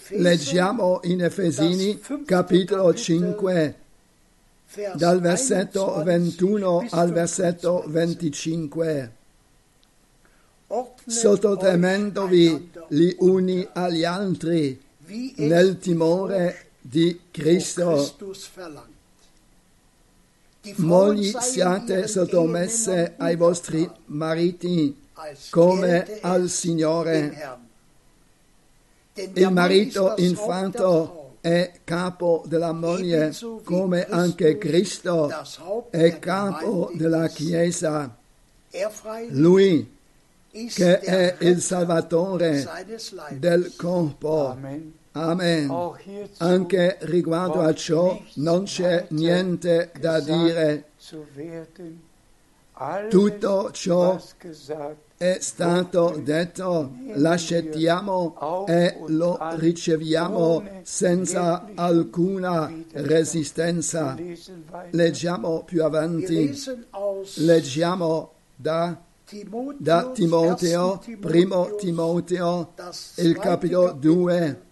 [0.10, 3.76] Leggiamo in Efesini capitolo 5
[4.74, 8.86] Vers dal versetto 21 bis al versetto 25.
[8.86, 9.12] 25.
[10.68, 14.78] Ordnet Sottotemendovi gli uni agli altri
[15.38, 17.98] nel timore di Cristo.
[17.98, 18.96] Frauen
[20.76, 25.08] Mogli siate sottomesse ai vostri mariti
[25.50, 27.60] come al Signore.
[29.14, 33.34] Il marito infanto è capo della moglie,
[33.64, 35.32] come anche Cristo
[35.90, 37.28] è capo della.
[37.28, 38.16] Chiesa.
[38.70, 38.92] Er
[39.30, 39.96] Lui
[40.74, 42.66] che è il Salvatore
[43.32, 44.50] del corpo.
[44.50, 44.94] Amen.
[45.18, 45.70] Amen.
[46.06, 50.86] Hierzu Anche riguardo a ciò non c'è niente da dire.
[53.10, 54.22] Tutto ciò
[55.18, 64.16] È stato detto, l'accettiamo e lo riceviamo senza alcuna resistenza.
[64.92, 66.54] Leggiamo più avanti,
[67.38, 68.96] leggiamo da,
[69.78, 71.18] da Timoteo, 1.
[71.20, 72.74] primo Timoteo,
[73.16, 74.67] il capitolo 2, von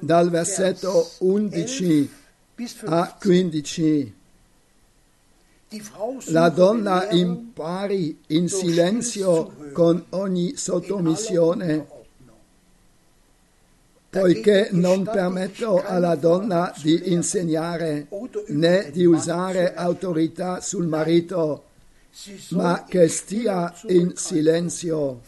[0.00, 2.10] dal versetto Vers 11 11
[2.56, 2.86] bis 15.
[2.86, 4.14] a 15.
[5.68, 11.86] Die Frau La donna Belehrung impari in silenzio con ogni sottomissione,
[14.08, 18.06] poiché non permetto alla donna di insegnare
[18.48, 21.64] né di usare autorità sul marito,
[22.50, 25.20] ma che stia in silenzio.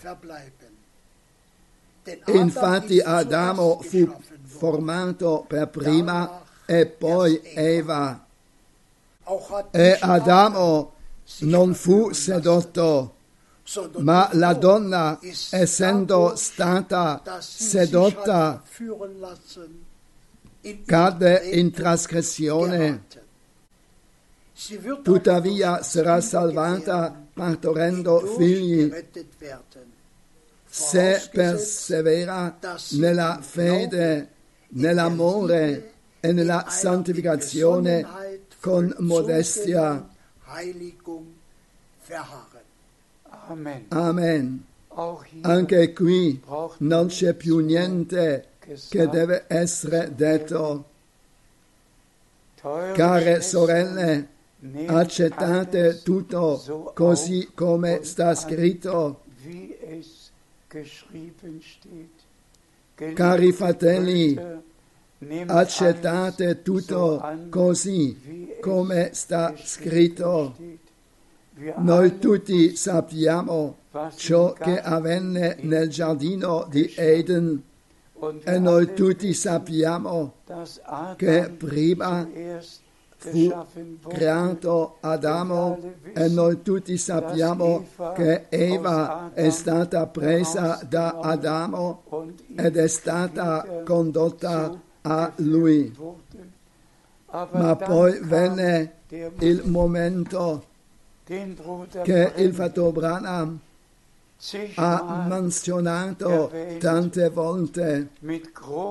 [2.13, 4.11] Adam Infatti Adamo fu
[4.45, 8.27] formato per prima e poi Eva.
[9.71, 10.93] E Adamo
[11.41, 13.15] non fu sedotto,
[13.99, 15.19] ma la donna,
[15.51, 18.63] essendo stata sedotta,
[20.85, 23.05] cadde in trasgressione.
[25.03, 28.93] Tuttavia sarà salvata partorendo figli.
[30.79, 32.57] Se persevera
[32.93, 34.29] nella fede,
[34.68, 38.07] nell'amore e nella santificazione
[38.61, 40.09] con modestia.
[43.89, 44.64] Amen.
[45.41, 46.43] Anche qui
[46.79, 48.51] non c'è più niente
[48.89, 50.85] che deve essere detto.
[52.61, 54.29] Care sorelle,
[54.87, 59.26] accettate tutto così come sta scritto.
[63.14, 64.39] Cari fratelli,
[65.47, 70.55] Accettate tutto così come sta scritto.
[71.79, 73.79] Noi tutti sappiamo
[74.14, 76.93] ciò che avvenne nel giardino di.
[76.95, 77.62] Eden
[78.45, 80.35] e noi tutti sappiamo
[81.16, 82.29] che prima
[83.19, 83.53] fu
[84.07, 85.77] creato Adamo
[86.14, 92.03] e noi tutti sappiamo che Eva è stata presa da Adamo
[92.57, 95.93] ed è stata condotta a lui.
[97.31, 98.93] Ma poi venne
[99.41, 100.64] il momento
[101.25, 103.59] che il fratello Branham
[104.77, 108.11] ha menzionato tante volte,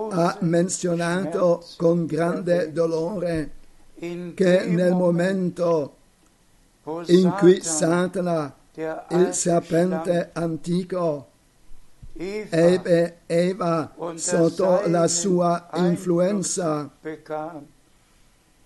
[0.10, 3.52] ha menzionato con grande dolore
[4.00, 5.96] che nel Moment, momento
[7.08, 11.28] in cui Satan, Satana, il serpente antico,
[12.14, 16.90] ebbe Eva sotto la sua influenza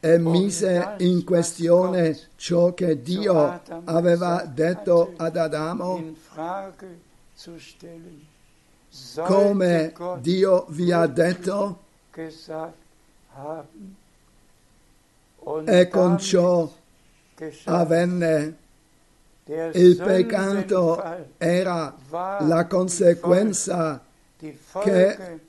[0.03, 6.15] e mise in questione ciò che Dio aveva detto ad Adamo
[9.23, 11.79] come Dio vi ha detto
[15.66, 16.70] e con ciò
[17.66, 18.58] avvenne.
[19.74, 21.04] Il peccato
[21.38, 24.02] era la conseguenza
[24.82, 25.39] che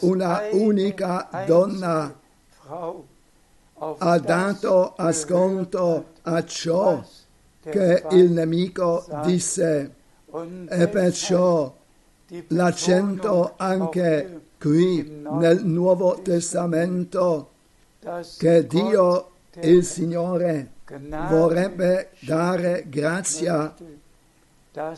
[0.00, 2.18] una unica donna
[3.98, 7.04] ha dato ascolto a ciò
[7.60, 9.94] che il nemico disse
[10.68, 11.74] e perciò
[12.48, 17.50] l'accento anche qui nel Nuovo Testamento
[18.38, 19.30] che Dio
[19.60, 20.72] il Signore
[21.28, 23.74] vorrebbe dare grazia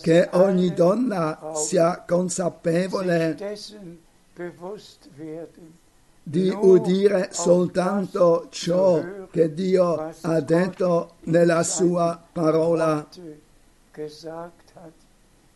[0.00, 3.36] che ogni donna sia consapevole
[6.22, 13.08] di udire soltanto ciò che Dio ha detto nella sua parola,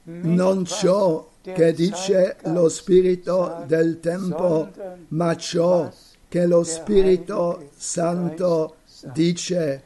[0.05, 4.69] non ciò che dice lo Spirito del tempo,
[5.09, 5.91] ma ciò
[6.35, 8.79] che lo Spirito Santo
[9.13, 9.83] dice.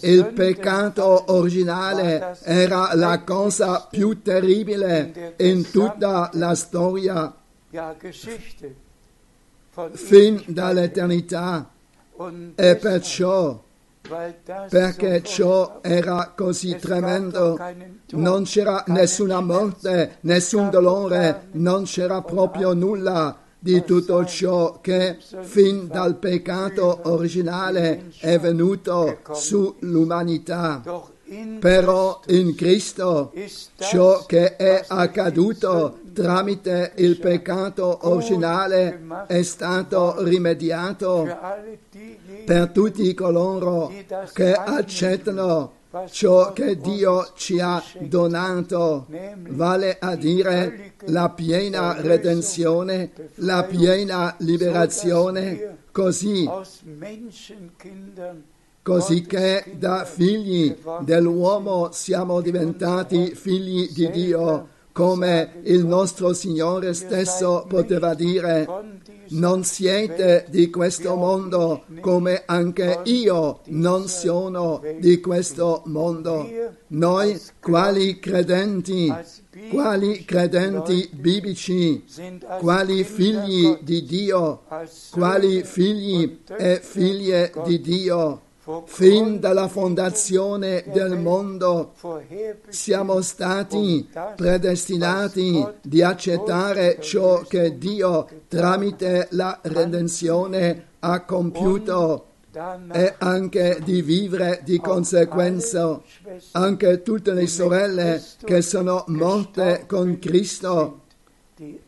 [0.00, 7.34] Il peccato originale era la cosa più terribile in tutta la storia.
[9.92, 11.68] Fin dall'eternità.
[12.54, 13.62] E perciò
[14.70, 17.58] perché ciò era così tremendo,
[18.12, 25.88] non c'era nessuna morte, nessun dolore, non c'era proprio nulla di tutto ciò che fin
[25.88, 30.82] dal peccato originale è venuto sull'umanità.
[31.60, 33.32] Però in Cristo
[33.76, 41.28] ciò che è accaduto tramite il peccato originale è stato rimediato
[42.46, 43.92] per tutti coloro
[44.32, 45.72] che accettano
[46.10, 49.06] ciò che Dio ci ha donato,
[49.48, 56.48] vale a dire la piena redenzione, la piena liberazione, così
[58.88, 67.66] cosicché Gottes da figli dell'uomo siamo diventati figli di Dio, come il nostro Signore stesso
[67.68, 68.66] poteva dire,
[69.30, 76.48] non siete di questo mondo come anche io non sono di questo mondo.
[76.88, 79.12] Noi, quali credenti,
[79.70, 82.04] quali credenti biblici,
[82.58, 84.62] quali figli di Dio,
[85.10, 88.42] quali figli e figlie di Dio,
[88.84, 91.92] fin dalla fondazione del mondo
[92.68, 102.24] siamo stati predestinati di accettare ciò che Dio tramite la redenzione ha compiuto
[102.92, 106.00] e anche di vivere di conseguenza.
[106.52, 111.02] Anche tutte le sorelle che sono morte con Cristo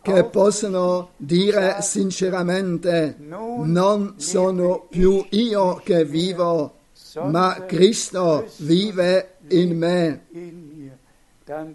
[0.02, 6.74] che possono dire sinceramente non sono più io che vivo,
[7.26, 10.26] ma Cristo vive in me.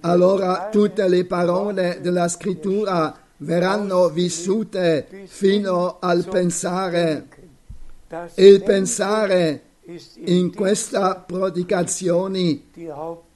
[0.02, 7.28] Allora tutte le parole della scrittura verranno vissute fino al pensare.
[8.36, 9.62] Il pensare
[10.25, 12.63] in questa predicazione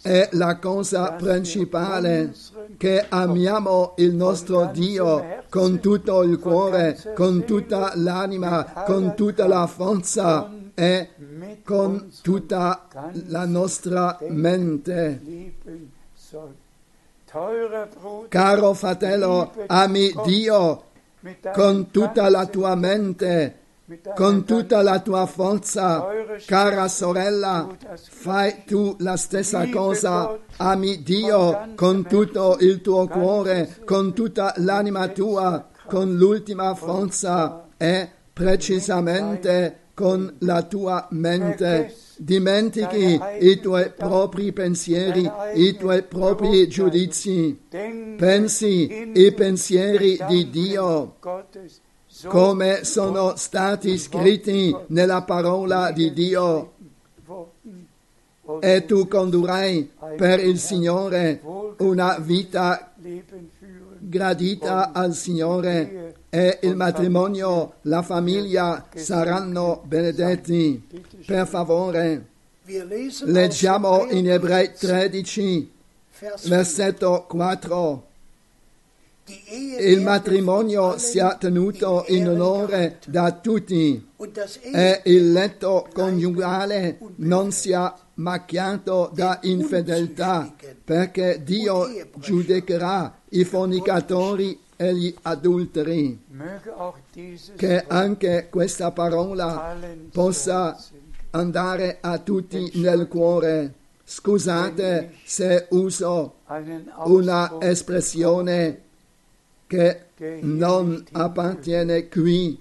[0.02, 2.34] è la cosa principale,
[2.78, 9.68] che amiamo il nostro Dio con tutto il cuore, con tutta l'anima, con tutta la
[9.68, 11.10] forza e
[11.64, 12.88] con tutta
[13.28, 15.22] la nostra mente.
[18.28, 20.84] Caro fratello, ami Dio
[21.54, 23.58] con tutta la tua mente,
[24.16, 26.06] con tutta la tua forza,
[26.46, 27.68] cara sorella,
[28.10, 35.08] fai tu la stessa cosa, ami Dio con tutto il tuo cuore, con tutta l'anima
[35.08, 41.94] tua, con l'ultima forza e precisamente con la tua mente.
[42.16, 47.58] Dimentichi i tuoi propri pensieri, i tuoi propri giudizi.
[47.70, 51.16] Pensi i pensieri di Dio
[52.28, 56.74] come sono stati scritti nella parola di Dio
[58.60, 61.42] e tu condurrai per il Signore
[61.78, 62.94] una vita
[64.00, 70.88] gradita al Signore e il matrimonio, la famiglia saranno benedetti.
[71.26, 72.26] Per favore,
[73.24, 75.72] leggiamo in Ebrei 13,
[76.44, 78.09] versetto 4.
[79.80, 84.10] Il matrimonio sia tenuto in onore da tutti
[84.74, 90.54] e il letto coniugale non sia macchiato da infedeltà,
[90.84, 96.20] perché Dio giudicherà i fornicatori e gli adulteri.
[97.56, 99.78] Che anche questa parola
[100.12, 100.76] possa
[101.32, 103.74] andare a tutti nel cuore.
[104.04, 106.38] Scusate se uso
[107.06, 108.88] una espressione
[109.70, 110.06] che
[110.42, 112.60] non appartiene qui,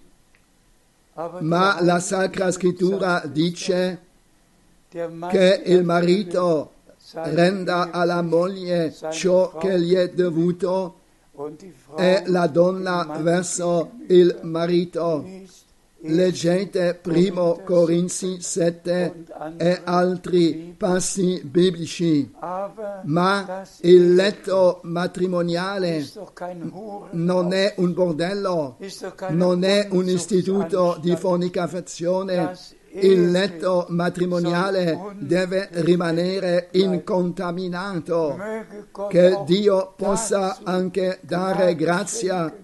[1.41, 4.01] ma la Sacra Scrittura dice
[4.91, 6.73] che il marito
[7.15, 10.97] renda alla moglie ciò che gli è dovuto
[11.97, 15.27] e la donna verso il marito.
[16.01, 19.25] Leggete primo Corinzi 7
[19.57, 22.31] e altri passi biblici.
[23.03, 26.07] Ma il letto matrimoniale
[27.11, 28.79] non è un bordello,
[29.31, 32.57] non è un istituto di fornicazione.
[32.91, 38.39] Il letto matrimoniale deve rimanere incontaminato.
[39.09, 42.55] Che Dio possa anche dare grazia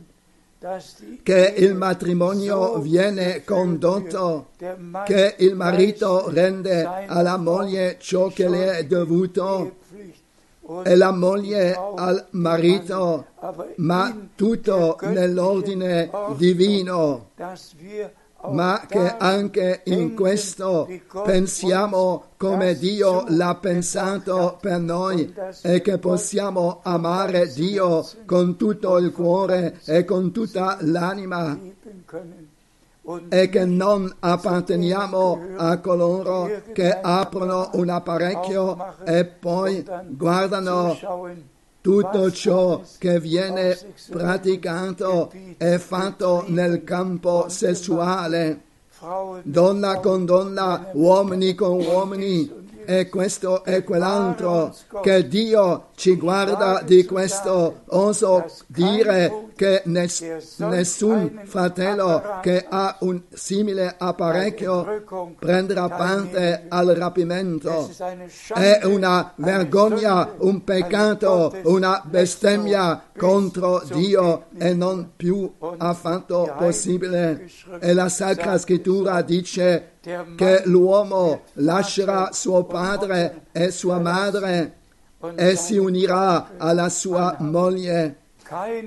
[1.23, 4.49] che il matrimonio viene condotto,
[5.05, 9.77] che il marito rende alla moglie ciò che le è dovuto
[10.83, 13.27] e la moglie al marito,
[13.77, 17.31] ma tutto nell'ordine divino.
[18.51, 20.89] Ma che anche in questo
[21.25, 25.33] pensiamo come Dio l'ha pensato per noi
[25.63, 31.59] e che possiamo amare Dio con tutto il cuore e con tutta l'anima
[33.29, 40.97] e che non apparteniamo a coloro che aprono un apparecchio e poi guardano
[41.85, 43.79] tutto ciò che viene
[44.09, 48.63] praticato e fatto nel campo sessuale.
[49.43, 52.51] Donna con donna, uomini con uomini,
[52.87, 57.83] e questo e quell'altro, che Dio ci guarda di questo.
[57.89, 67.91] Oso dire che ness- nessun fratello che ha un simile apparecchio prenderà parte al rapimento.
[68.53, 77.49] È una vergogna, un peccato, una bestemmia contro Dio e non più affatto possibile.
[77.81, 79.93] E la Sacra Scrittura dice
[80.37, 84.83] che l'uomo lascerà suo padre e sua madre
[85.37, 88.24] e si unirà alla sua moglie.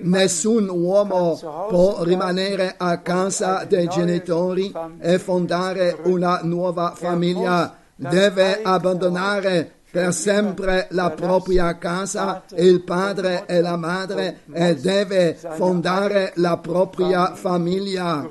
[0.01, 1.38] Nessun uomo
[1.68, 7.76] può rimanere a casa dei genitori e fondare una nuova famiglia.
[7.95, 16.32] Deve abbandonare per sempre la propria casa, il padre e la madre e deve fondare
[16.36, 18.26] la propria famiglia.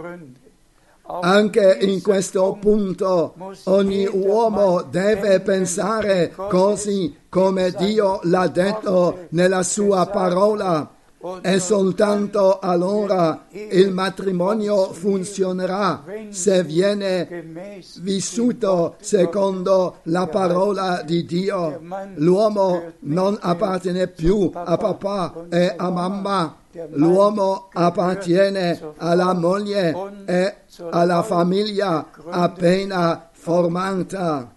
[1.09, 3.35] Anche in questo punto
[3.65, 10.96] ogni uomo deve pensare così come Dio l'ha detto nella sua parola.
[11.41, 21.81] E soltanto allora il matrimonio funzionerà se viene vissuto secondo la parola di Dio.
[22.17, 26.57] L'uomo non appartiene più a papà e a mamma.
[26.91, 29.97] L'uomo appartiene alla moglie
[30.27, 30.55] e
[30.91, 34.55] alla famiglia appena formata.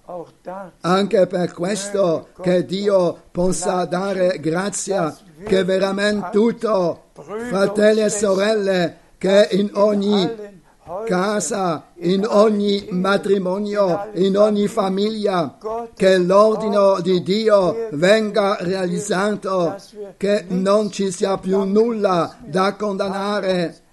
[0.82, 9.48] Anche per questo che Dio possa dare grazia che veramente tutto, fratelli e sorelle, che
[9.52, 10.58] in ogni
[11.06, 15.58] casa, in ogni matrimonio, in ogni famiglia,
[15.96, 19.76] che l'ordine di Dio venga realizzato,
[20.18, 23.88] che non ci sia più nulla da condannare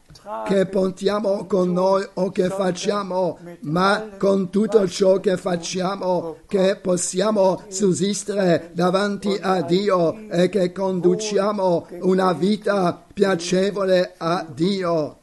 [0.46, 7.62] che portiamo con noi o che facciamo, ma con tutto ciò che facciamo, che possiamo
[7.68, 15.18] sussistere davanti a Dio e che conduciamo una vita piacevole a Dio.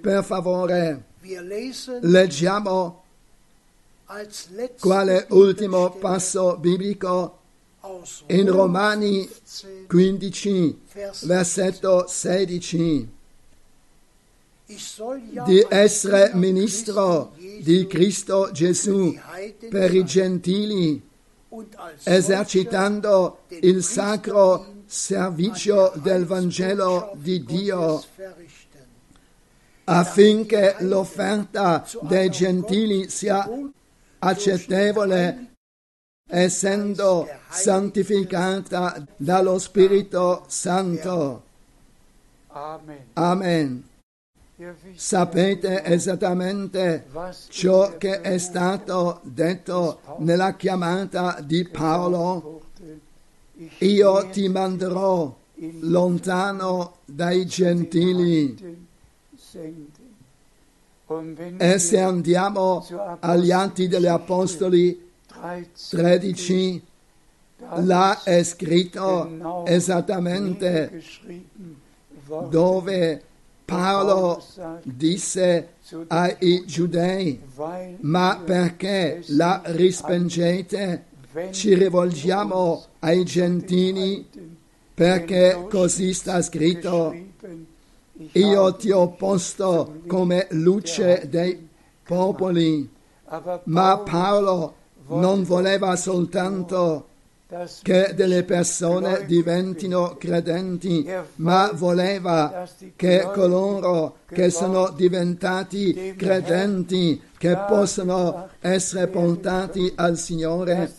[0.00, 1.04] Per favore,
[2.00, 3.02] leggiamo
[4.78, 7.38] quale ultimo passo biblico
[8.26, 9.28] in Rom Romani
[9.86, 13.20] 15, 15, Vers versetto 16.
[15.44, 19.14] Di essere ministro di Cristo Gesù
[19.68, 21.02] per i gentili,
[22.04, 28.02] esercitando il sacro servizio del Vangelo di Dio,
[29.84, 33.48] affinché l'offerta dei gentili sia
[34.18, 35.54] accettevole,
[36.28, 41.42] essendo santificata dallo Spirito Santo.
[42.48, 43.06] Amen.
[43.14, 43.90] Amen.
[44.94, 47.06] Sapete esattamente
[47.48, 52.62] ciò che è stato detto nella chiamata di Paolo,
[53.78, 55.34] io ti manderò
[55.80, 58.86] lontano dai gentili.
[61.56, 62.86] E se andiamo
[63.20, 66.82] agli Atti degli Apostoli 13, 13,
[67.56, 71.02] da là è scritto esattamente
[72.48, 73.22] dove
[73.64, 74.42] Paolo
[74.82, 75.74] disse
[76.08, 77.40] ai giudei,
[78.00, 81.04] ma perché la rispengete?
[81.50, 84.28] Ci rivolgiamo ai gentili
[84.92, 87.14] perché così sta scritto,
[88.32, 91.68] io ti ho posto come luce dei
[92.02, 92.90] popoli.
[93.64, 94.74] Ma Paolo
[95.06, 97.06] non voleva soltanto
[97.82, 108.48] che delle persone diventino credenti, ma voleva che coloro che sono diventati credenti, che possono
[108.60, 110.90] essere portati al Signore,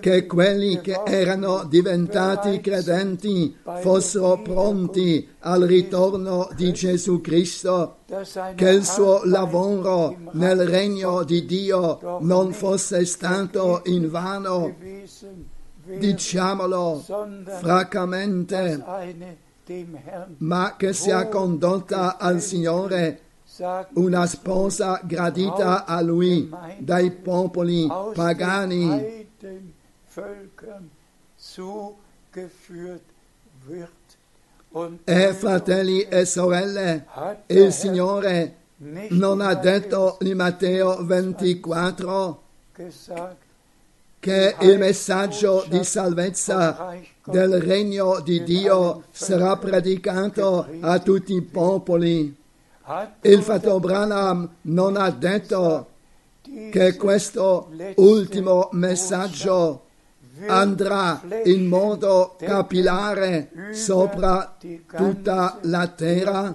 [0.00, 7.98] che quelli che erano diventati credenti fossero pronti al ritorno di Gesù Cristo,
[8.54, 14.76] che il suo lavoro nel regno di Dio non fosse stato invano
[15.98, 17.04] diciamolo
[17.58, 18.84] francamente,
[20.38, 23.20] ma che sia condotta al Signore
[23.94, 29.28] una sposa gradita a Lui dai popoli pagani.
[35.04, 37.06] E fratelli e sorelle,
[37.46, 38.56] il Signore
[39.10, 42.42] non ha detto in Matteo 24
[44.20, 46.94] che il messaggio di salvezza
[47.24, 52.36] del regno di Dio sarà predicato a tutti i popoli.
[53.22, 55.88] Il fratello Branham non ha detto
[56.70, 59.86] che questo ultimo messaggio
[60.46, 64.56] andrà in modo capillare sopra
[64.96, 66.54] tutta la terra.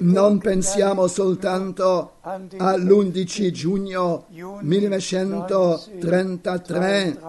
[0.00, 7.20] Non pensiamo soltanto all'11 giugno 1933,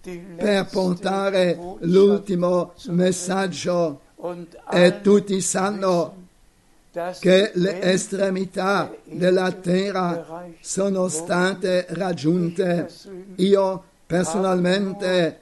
[0.00, 4.00] per portare l'ultimo messaggio
[4.70, 6.22] e tutti sanno
[7.18, 12.88] che le estremità della terra sono state raggiunte.
[13.36, 15.40] Io personalmente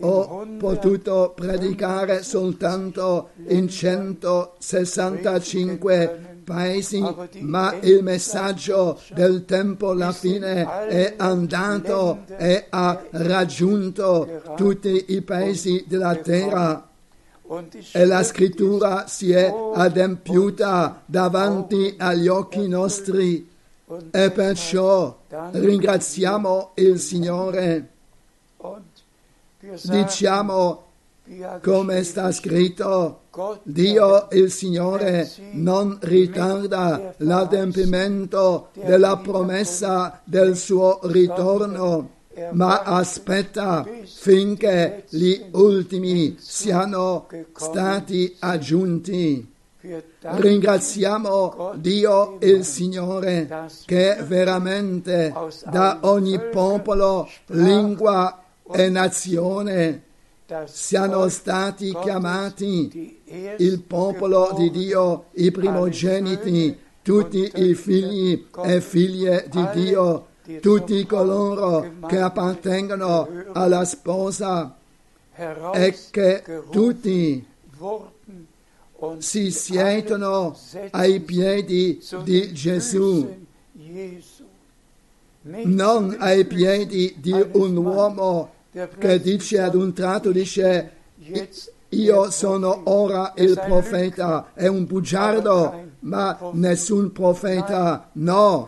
[0.00, 7.02] ho potuto predicare soltanto in 165 paesi,
[7.40, 15.84] ma il messaggio del tempo alla fine è andato e ha raggiunto tutti i paesi
[15.86, 16.88] della terra
[17.92, 23.50] e la scrittura si è adempiuta davanti agli occhi nostri
[24.10, 27.88] e perciò ringraziamo il Signore.
[29.62, 30.86] Diciamo
[31.62, 33.20] come sta scritto,
[33.62, 42.10] Dio il Signore non ritarda l'adempimento della promessa del suo ritorno,
[42.50, 49.48] ma aspetta finché gli ultimi siano stati aggiunti.
[50.20, 55.32] Ringraziamo Dio il Signore che veramente
[55.70, 58.41] da ogni popolo, lingua
[58.72, 60.02] e nazione
[60.66, 63.20] siano stati chiamati
[63.56, 70.26] il popolo di Dio, i primogeniti, tutti i figli e figlie di Dio,
[70.60, 74.76] tutti coloro che appartengono alla sposa
[75.72, 77.46] e che tutti
[79.18, 80.56] si siedono
[80.90, 83.40] ai piedi di Gesù,
[85.42, 88.51] non ai piedi di un uomo
[88.98, 90.90] che dice ad un tratto, dice
[91.90, 98.66] io sono ora il profeta, è un bugiardo, ma nessun profeta, no,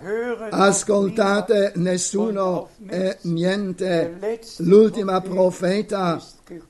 [0.51, 4.41] ascoltate nessuno e niente.
[4.59, 6.21] L'ultimo profeta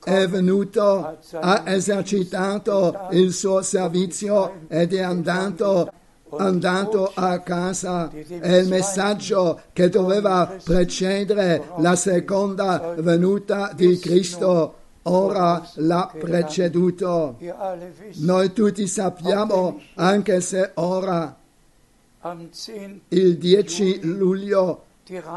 [0.03, 5.91] è venuto, ha esercitato il suo servizio ed è andato
[6.37, 14.75] andato a casa è il messaggio che doveva precedere la seconda venuta di Cristo.
[15.03, 17.37] Ora l'ha preceduto.
[18.15, 21.35] Noi tutti sappiamo, anche se ora,
[22.21, 23.01] am 10.
[23.09, 24.83] il 10 luglio,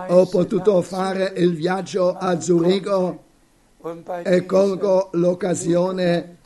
[0.08, 3.24] ho potuto fare il viaggio a Zurigo
[4.22, 6.37] e colgo l'occasione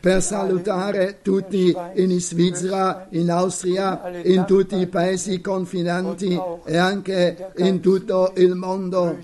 [0.00, 7.80] per salutare tutti in Svizzera, in Austria, in tutti i paesi confinanti e anche in
[7.80, 9.18] tutto il mondo.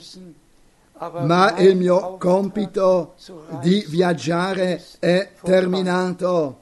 [0.98, 3.14] Ma il mio compito
[3.60, 6.60] di viaggiare è terminato.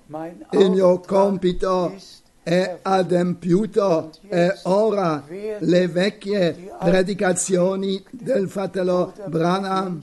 [0.51, 1.95] Il mio compito
[2.43, 10.03] è adempiuto e ora le vecchie predicazioni del fratello Branham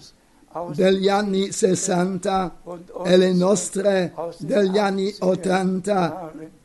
[0.75, 6.61] degli anni 60 und e le nostre degli anni 80er 80 Jahren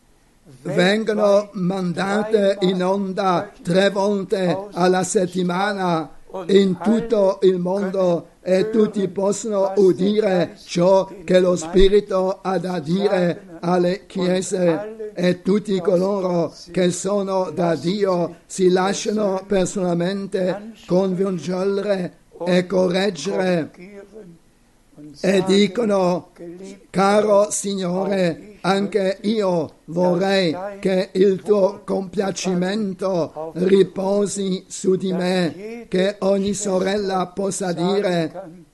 [0.63, 6.11] vengono mandate in onda tre volte alla settimana
[6.47, 13.59] in tutto il mondo e tutti possono udire ciò che lo Spirito ha da dire
[13.61, 22.17] alle chiese e tutti coloro che sono da Dio si lasciano personalmente convincere
[22.47, 23.71] e correggere
[25.21, 26.31] e dicono
[26.91, 36.53] Caro Signore, anche io vorrei che il tuo compiacimento riposi su di me, che ogni
[36.55, 38.65] sorella possa dire,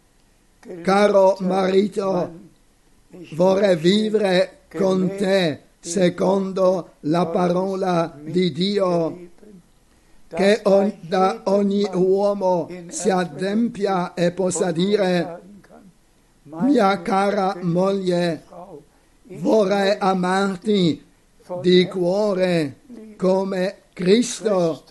[0.83, 2.31] caro marito,
[3.35, 9.19] vorrei vivere con te secondo la parola di Dio,
[10.35, 15.41] che on- da ogni uomo si adempia e possa dire,
[16.43, 18.43] mia cara moglie,
[19.39, 21.05] vorrei amarti
[21.61, 22.77] di cuore
[23.17, 24.83] come Cristo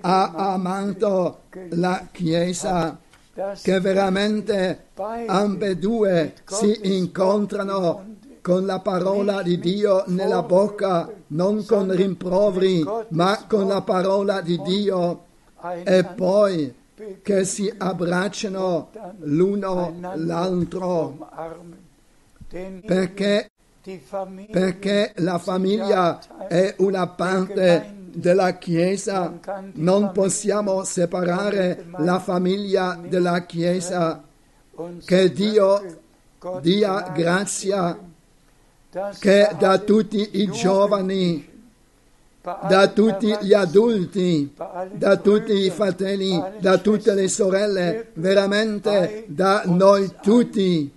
[0.00, 1.40] ha amato
[1.70, 2.98] la Chiesa,
[3.62, 4.86] che veramente
[5.26, 8.15] ambedue si incontrano
[8.46, 14.62] con la parola di Dio nella bocca, non con rimproveri, ma con la parola di
[14.62, 15.24] Dio,
[15.82, 16.72] e poi
[17.22, 18.90] che si abbracciano
[19.22, 21.28] l'uno l'altro,
[22.86, 23.50] perché
[24.52, 29.40] perché la famiglia è una parte della Chiesa,
[29.72, 34.22] non possiamo separare la famiglia dalla Chiesa.
[35.04, 36.00] Che Dio
[36.60, 38.14] dia grazia
[39.18, 41.54] che da tutti i giovani,
[42.68, 44.54] da tutti gli adulti,
[44.92, 50.92] da tutti i fratelli, da tutte le sorelle, veramente da noi tutti,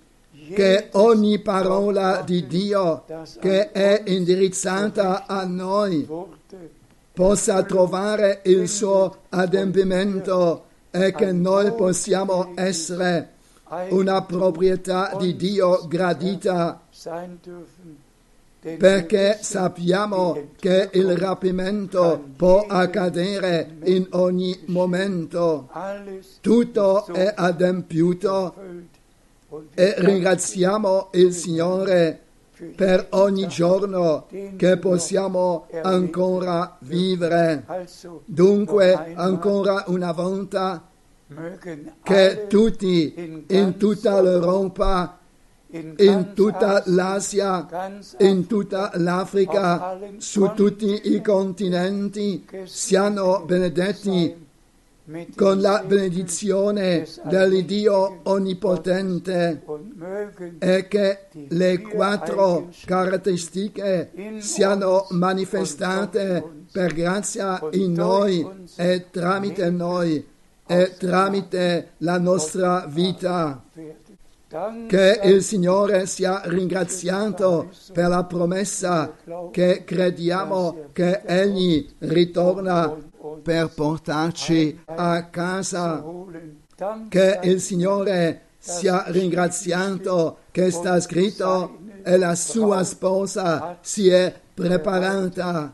[0.54, 3.04] che ogni parola di Dio
[3.38, 6.06] che è indirizzata a noi
[7.12, 13.28] possa trovare il suo adempimento e che noi possiamo essere
[13.90, 16.80] una proprietà di Dio gradita
[18.60, 25.70] perché sappiamo che il rapimento può accadere in ogni momento.
[26.42, 28.54] Tutto è adempiuto
[29.74, 32.20] e ringraziamo il Signore
[32.76, 34.26] per ogni giorno
[34.56, 37.64] che possiamo ancora vivere.
[38.26, 40.86] Dunque, ancora una volta,
[42.02, 45.19] che tutti in tutta l'Europa,
[45.72, 47.66] in, tutta l'Asia,
[48.18, 54.48] in tutta l'Africa, su tutti i continenti, siano benedetti
[55.34, 59.62] con la benedizione dell'Iddio Onnipotente
[60.58, 61.18] e che
[61.48, 68.46] le quattro caratteristiche siano manifestate per grazia in noi
[68.76, 70.24] e tramite noi
[70.66, 73.64] e tramite la nostra vita.
[74.88, 79.14] Che il Signore sia ringraziato per la promessa
[79.52, 82.92] che crediamo che Egli ritorna
[83.40, 86.04] per portarci a casa.
[87.08, 95.72] Che il Signore sia ringraziato che sta scritto e la sua sposa si è preparata.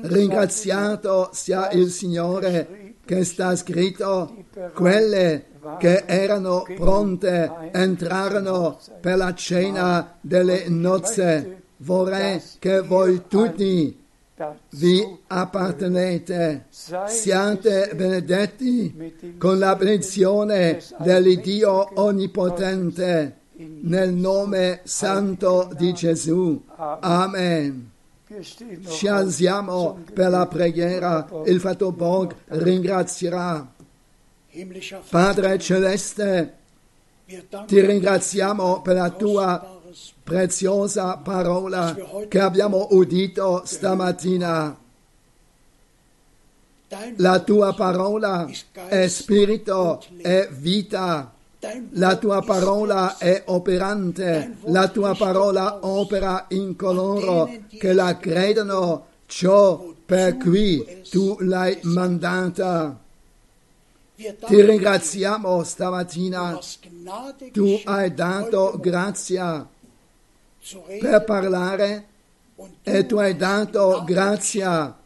[0.00, 10.16] Ringraziato sia il Signore che sta scritto quelle che erano pronte entrarono per la cena
[10.20, 11.62] delle nozze.
[11.78, 14.04] Vorrei che voi tutti
[14.70, 16.66] vi appartenete.
[16.68, 26.62] Siate benedetti con la benedizione dell'Iddio Onnipotente nel nome santo di Gesù.
[26.76, 27.90] Amen.
[28.88, 31.26] Ci alziamo per la preghiera.
[31.44, 33.74] Il fratello Borg ringrazierà.
[35.10, 36.54] Padre Celeste,
[37.66, 39.80] ti ringraziamo per la tua
[40.22, 41.94] preziosa parola
[42.28, 44.78] che abbiamo udito stamattina.
[47.16, 48.48] La tua parola
[48.88, 51.32] è spirito e vita.
[51.90, 59.92] La tua parola è operante, la tua parola opera in coloro che la credono, ciò
[60.04, 63.00] per cui tu l'hai mandata.
[64.16, 66.58] Ti ringraziamo stamattina,
[67.52, 69.68] tu hai dato grazia
[71.00, 72.06] per parlare
[72.82, 74.96] e tu hai dato grazia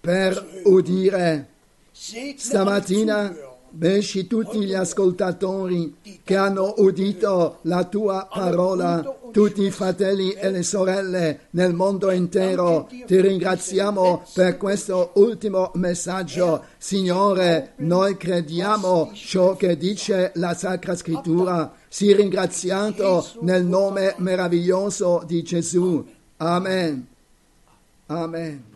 [0.00, 1.48] per udire.
[1.90, 10.50] Stamattina Benci tutti gli ascoltatori che hanno udito la tua parola, tutti i fratelli e
[10.50, 12.86] le sorelle nel mondo intero.
[13.06, 16.64] Ti ringraziamo per questo ultimo messaggio.
[16.76, 21.72] Signore, noi crediamo ciò che dice la Sacra Scrittura.
[21.88, 26.06] Sii ringraziato nel nome meraviglioso di Gesù.
[26.36, 27.06] Amen.
[28.06, 28.71] Amen.